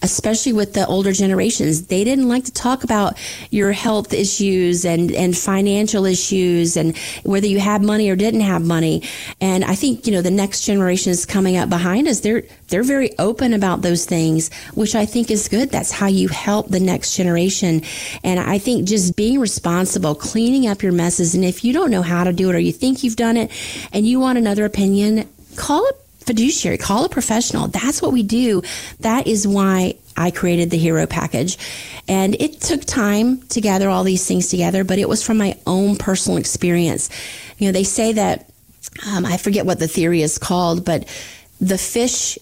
especially 0.02 0.54
with 0.54 0.74
the 0.74 0.86
older 0.88 1.12
generations. 1.12 1.88
They 1.88 2.04
didn't 2.04 2.28
like 2.28 2.46
to 2.46 2.54
talk 2.54 2.84
about 2.84 3.18
your 3.50 3.72
health 3.72 4.14
issues 4.14 4.86
and, 4.86 5.12
and 5.12 5.36
financial 5.38 6.06
issues 6.06 6.78
and 6.78 6.98
whether 7.24 7.48
you 7.48 7.60
had 7.60 7.82
money 7.82 8.10
or 8.10 8.16
didn't 8.16 8.42
have 8.42 8.64
money. 8.64 9.04
And 9.42 9.64
I 9.64 9.76
think, 9.76 10.06
you 10.06 10.14
know, 10.14 10.22
the 10.22 10.32
next 10.32 10.66
generation 10.66 11.12
is 11.12 11.26
coming 11.26 11.58
up 11.58 11.70
behind 11.70 12.08
us. 12.08 12.20
They're, 12.20 12.44
they're 12.68 12.84
very 12.84 13.18
open 13.20 13.54
about 13.54 13.82
those 13.82 14.06
things, 14.06 14.54
which 14.74 14.96
I 14.96 15.06
think 15.06 15.32
is 15.32 15.48
good. 15.48 15.72
That's 15.72 15.92
how 15.92 16.08
you 16.08 16.28
help 16.28 16.70
the 16.70 16.80
next 16.80 17.16
generation. 17.16 17.82
And 18.24 18.40
I 18.40 18.58
think 18.58 18.88
just 18.88 19.16
being 19.16 19.40
responsible, 19.40 20.16
cleaning 20.16 20.68
up 20.68 20.84
your 20.84 20.92
messes. 20.92 21.36
And 21.36 21.46
if 21.46 21.64
you 21.64 21.74
don't 21.74 21.92
know 21.92 22.02
how 22.02 22.24
to 22.24 22.34
do 22.34 22.50
it 22.50 22.56
or 22.56 22.60
you 22.60 22.72
think 22.72 23.04
you've 23.04 23.16
done 23.16 23.38
it 23.38 23.52
and 23.94 24.06
you 24.06 24.20
want 24.20 24.38
another 24.38 24.66
opinion, 24.66 25.30
call 25.56 25.86
it 25.86 26.05
fiduciary, 26.26 26.78
call 26.78 27.06
a 27.06 27.10
professional. 27.10 27.68
That's 27.68 28.02
what 28.02 28.12
we 28.12 28.24
do. 28.24 28.62
That 29.02 29.28
is 29.28 29.48
why 29.48 29.96
I 30.18 30.32
created 30.32 30.70
the 30.70 30.78
hero 30.78 31.06
package. 31.06 31.58
And 32.08 32.36
it 32.36 32.62
took 32.62 32.82
time 32.82 33.42
to 33.50 33.62
gather 33.62 33.90
all 33.90 34.04
these 34.04 34.26
things 34.28 34.48
together, 34.48 34.84
but 34.84 35.00
it 35.00 35.10
was 35.10 35.24
from 35.24 35.38
my 35.38 35.58
own 35.68 35.98
personal 35.98 36.38
experience. 36.38 37.10
You 37.58 37.68
know, 37.68 37.72
they 37.72 37.84
say 37.84 38.14
that, 38.14 38.50
um, 39.08 39.26
I 39.26 39.38
forget 39.38 39.66
what 39.66 39.80
the 39.80 39.88
theory 39.88 40.22
is 40.22 40.38
called, 40.38 40.86
but 40.86 41.08
the 41.60 41.78
fish 41.78 42.38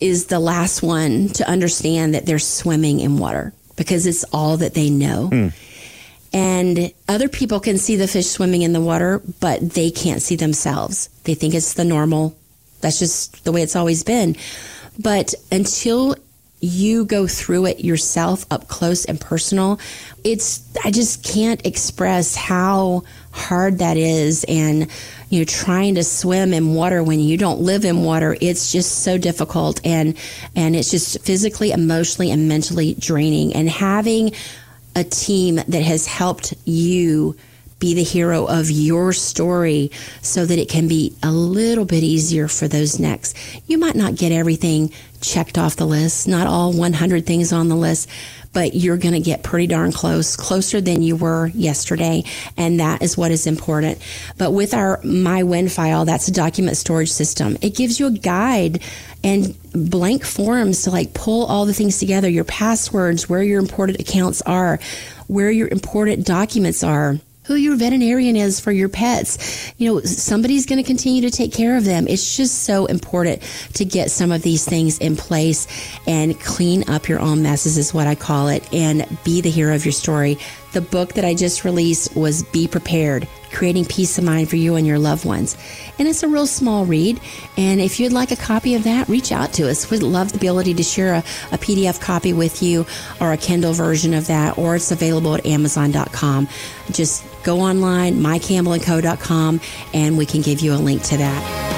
is 0.00 0.26
the 0.26 0.40
last 0.40 0.82
one 0.82 1.28
to 1.30 1.48
understand 1.48 2.14
that 2.14 2.24
they're 2.24 2.38
swimming 2.38 3.00
in 3.00 3.18
water 3.18 3.52
because 3.76 4.06
it's 4.06 4.24
all 4.32 4.58
that 4.58 4.74
they 4.74 4.90
know. 4.90 5.28
Mm. 5.32 5.52
And 6.32 6.92
other 7.08 7.28
people 7.28 7.58
can 7.58 7.78
see 7.78 7.96
the 7.96 8.06
fish 8.06 8.26
swimming 8.26 8.62
in 8.62 8.72
the 8.72 8.80
water, 8.80 9.22
but 9.40 9.60
they 9.70 9.90
can't 9.90 10.20
see 10.20 10.36
themselves. 10.36 11.08
They 11.24 11.34
think 11.34 11.54
it's 11.54 11.74
the 11.74 11.84
normal 11.84 12.36
that's 12.80 12.98
just 12.98 13.44
the 13.44 13.52
way 13.52 13.62
it's 13.62 13.76
always 13.76 14.02
been. 14.02 14.36
But 14.98 15.34
until 15.52 16.16
you 16.60 17.04
go 17.04 17.26
through 17.26 17.66
it 17.66 17.84
yourself 17.84 18.44
up 18.50 18.66
close 18.66 19.04
and 19.04 19.20
personal, 19.20 19.78
it's, 20.24 20.64
I 20.84 20.90
just 20.90 21.22
can't 21.22 21.64
express 21.64 22.34
how 22.34 23.04
hard 23.30 23.78
that 23.78 23.96
is. 23.96 24.44
And, 24.48 24.90
you 25.30 25.40
know, 25.40 25.44
trying 25.44 25.94
to 25.94 26.02
swim 26.02 26.52
in 26.52 26.74
water 26.74 27.02
when 27.02 27.20
you 27.20 27.36
don't 27.36 27.60
live 27.60 27.84
in 27.84 28.02
water, 28.02 28.36
it's 28.40 28.72
just 28.72 29.04
so 29.04 29.18
difficult. 29.18 29.80
And, 29.84 30.16
and 30.56 30.74
it's 30.74 30.90
just 30.90 31.20
physically, 31.20 31.70
emotionally, 31.70 32.30
and 32.32 32.48
mentally 32.48 32.94
draining. 32.94 33.54
And 33.54 33.68
having 33.68 34.32
a 34.96 35.04
team 35.04 35.56
that 35.56 35.82
has 35.82 36.06
helped 36.06 36.54
you 36.64 37.36
be 37.78 37.94
the 37.94 38.02
hero 38.02 38.46
of 38.46 38.70
your 38.70 39.12
story 39.12 39.90
so 40.20 40.44
that 40.44 40.58
it 40.58 40.68
can 40.68 40.88
be 40.88 41.14
a 41.22 41.30
little 41.30 41.84
bit 41.84 42.02
easier 42.02 42.48
for 42.48 42.66
those 42.66 42.98
next. 42.98 43.36
You 43.66 43.78
might 43.78 43.94
not 43.94 44.16
get 44.16 44.32
everything 44.32 44.92
checked 45.20 45.58
off 45.58 45.76
the 45.76 45.86
list, 45.86 46.28
not 46.28 46.46
all 46.46 46.72
100 46.72 47.26
things 47.26 47.52
on 47.52 47.68
the 47.68 47.76
list, 47.76 48.08
but 48.52 48.74
you're 48.74 48.96
going 48.96 49.14
to 49.14 49.20
get 49.20 49.42
pretty 49.42 49.66
darn 49.66 49.92
close, 49.92 50.36
closer 50.36 50.80
than 50.80 51.02
you 51.02 51.16
were 51.16 51.48
yesterday. 51.48 52.24
And 52.56 52.80
that 52.80 53.02
is 53.02 53.16
what 53.16 53.30
is 53.30 53.46
important. 53.46 53.98
But 54.36 54.52
with 54.52 54.74
our 54.74 55.00
My 55.04 55.42
Win 55.42 55.68
file, 55.68 56.04
that's 56.04 56.28
a 56.28 56.32
document 56.32 56.76
storage 56.76 57.12
system. 57.12 57.56
It 57.60 57.76
gives 57.76 58.00
you 58.00 58.06
a 58.06 58.12
guide 58.12 58.82
and 59.22 59.56
blank 59.72 60.24
forms 60.24 60.84
to 60.84 60.90
like 60.90 61.14
pull 61.14 61.46
all 61.46 61.66
the 61.66 61.74
things 61.74 61.98
together, 61.98 62.28
your 62.28 62.44
passwords, 62.44 63.28
where 63.28 63.42
your 63.42 63.60
important 63.60 64.00
accounts 64.00 64.42
are, 64.42 64.78
where 65.26 65.50
your 65.50 65.68
important 65.68 66.26
documents 66.26 66.82
are 66.82 67.18
who 67.48 67.54
your 67.54 67.76
veterinarian 67.76 68.36
is 68.36 68.60
for 68.60 68.70
your 68.70 68.90
pets. 68.90 69.72
You 69.78 69.90
know, 69.90 70.00
somebody's 70.02 70.66
going 70.66 70.76
to 70.76 70.86
continue 70.86 71.22
to 71.22 71.30
take 71.30 71.50
care 71.50 71.78
of 71.78 71.86
them. 71.86 72.06
It's 72.06 72.36
just 72.36 72.64
so 72.64 72.84
important 72.84 73.40
to 73.72 73.86
get 73.86 74.10
some 74.10 74.30
of 74.32 74.42
these 74.42 74.66
things 74.66 74.98
in 74.98 75.16
place 75.16 75.66
and 76.06 76.38
clean 76.38 76.88
up 76.90 77.08
your 77.08 77.20
own 77.20 77.42
messes, 77.42 77.78
is 77.78 77.94
what 77.94 78.06
I 78.06 78.14
call 78.14 78.48
it, 78.48 78.70
and 78.70 79.06
be 79.24 79.40
the 79.40 79.48
hero 79.48 79.74
of 79.74 79.86
your 79.86 79.92
story. 79.92 80.36
The 80.72 80.82
book 80.82 81.14
that 81.14 81.24
I 81.24 81.32
just 81.32 81.64
released 81.64 82.14
was 82.14 82.42
Be 82.42 82.68
Prepared 82.68 83.26
Creating 83.50 83.86
Peace 83.86 84.18
of 84.18 84.24
Mind 84.24 84.50
for 84.50 84.56
You 84.56 84.74
and 84.74 84.86
Your 84.86 84.98
Loved 84.98 85.24
Ones. 85.24 85.56
And 85.98 86.06
it's 86.06 86.22
a 86.22 86.28
real 86.28 86.46
small 86.46 86.84
read. 86.84 87.18
And 87.56 87.80
if 87.80 87.98
you'd 87.98 88.12
like 88.12 88.30
a 88.30 88.36
copy 88.36 88.74
of 88.74 88.84
that, 88.84 89.08
reach 89.08 89.32
out 89.32 89.54
to 89.54 89.70
us. 89.70 89.90
We'd 89.90 90.02
love 90.02 90.32
the 90.32 90.36
ability 90.36 90.74
to 90.74 90.82
share 90.82 91.14
a, 91.14 91.18
a 91.52 91.56
PDF 91.56 91.98
copy 92.02 92.34
with 92.34 92.62
you 92.62 92.84
or 93.18 93.32
a 93.32 93.38
Kindle 93.38 93.72
version 93.72 94.12
of 94.12 94.26
that, 94.26 94.58
or 94.58 94.76
it's 94.76 94.92
available 94.92 95.34
at 95.34 95.46
Amazon.com. 95.46 96.46
Just 96.90 97.24
go 97.48 97.60
online, 97.60 98.16
mycampbellandco.com, 98.16 99.60
and 99.94 100.18
we 100.18 100.26
can 100.26 100.42
give 100.42 100.60
you 100.60 100.74
a 100.74 100.76
link 100.76 101.02
to 101.02 101.16
that. 101.16 101.77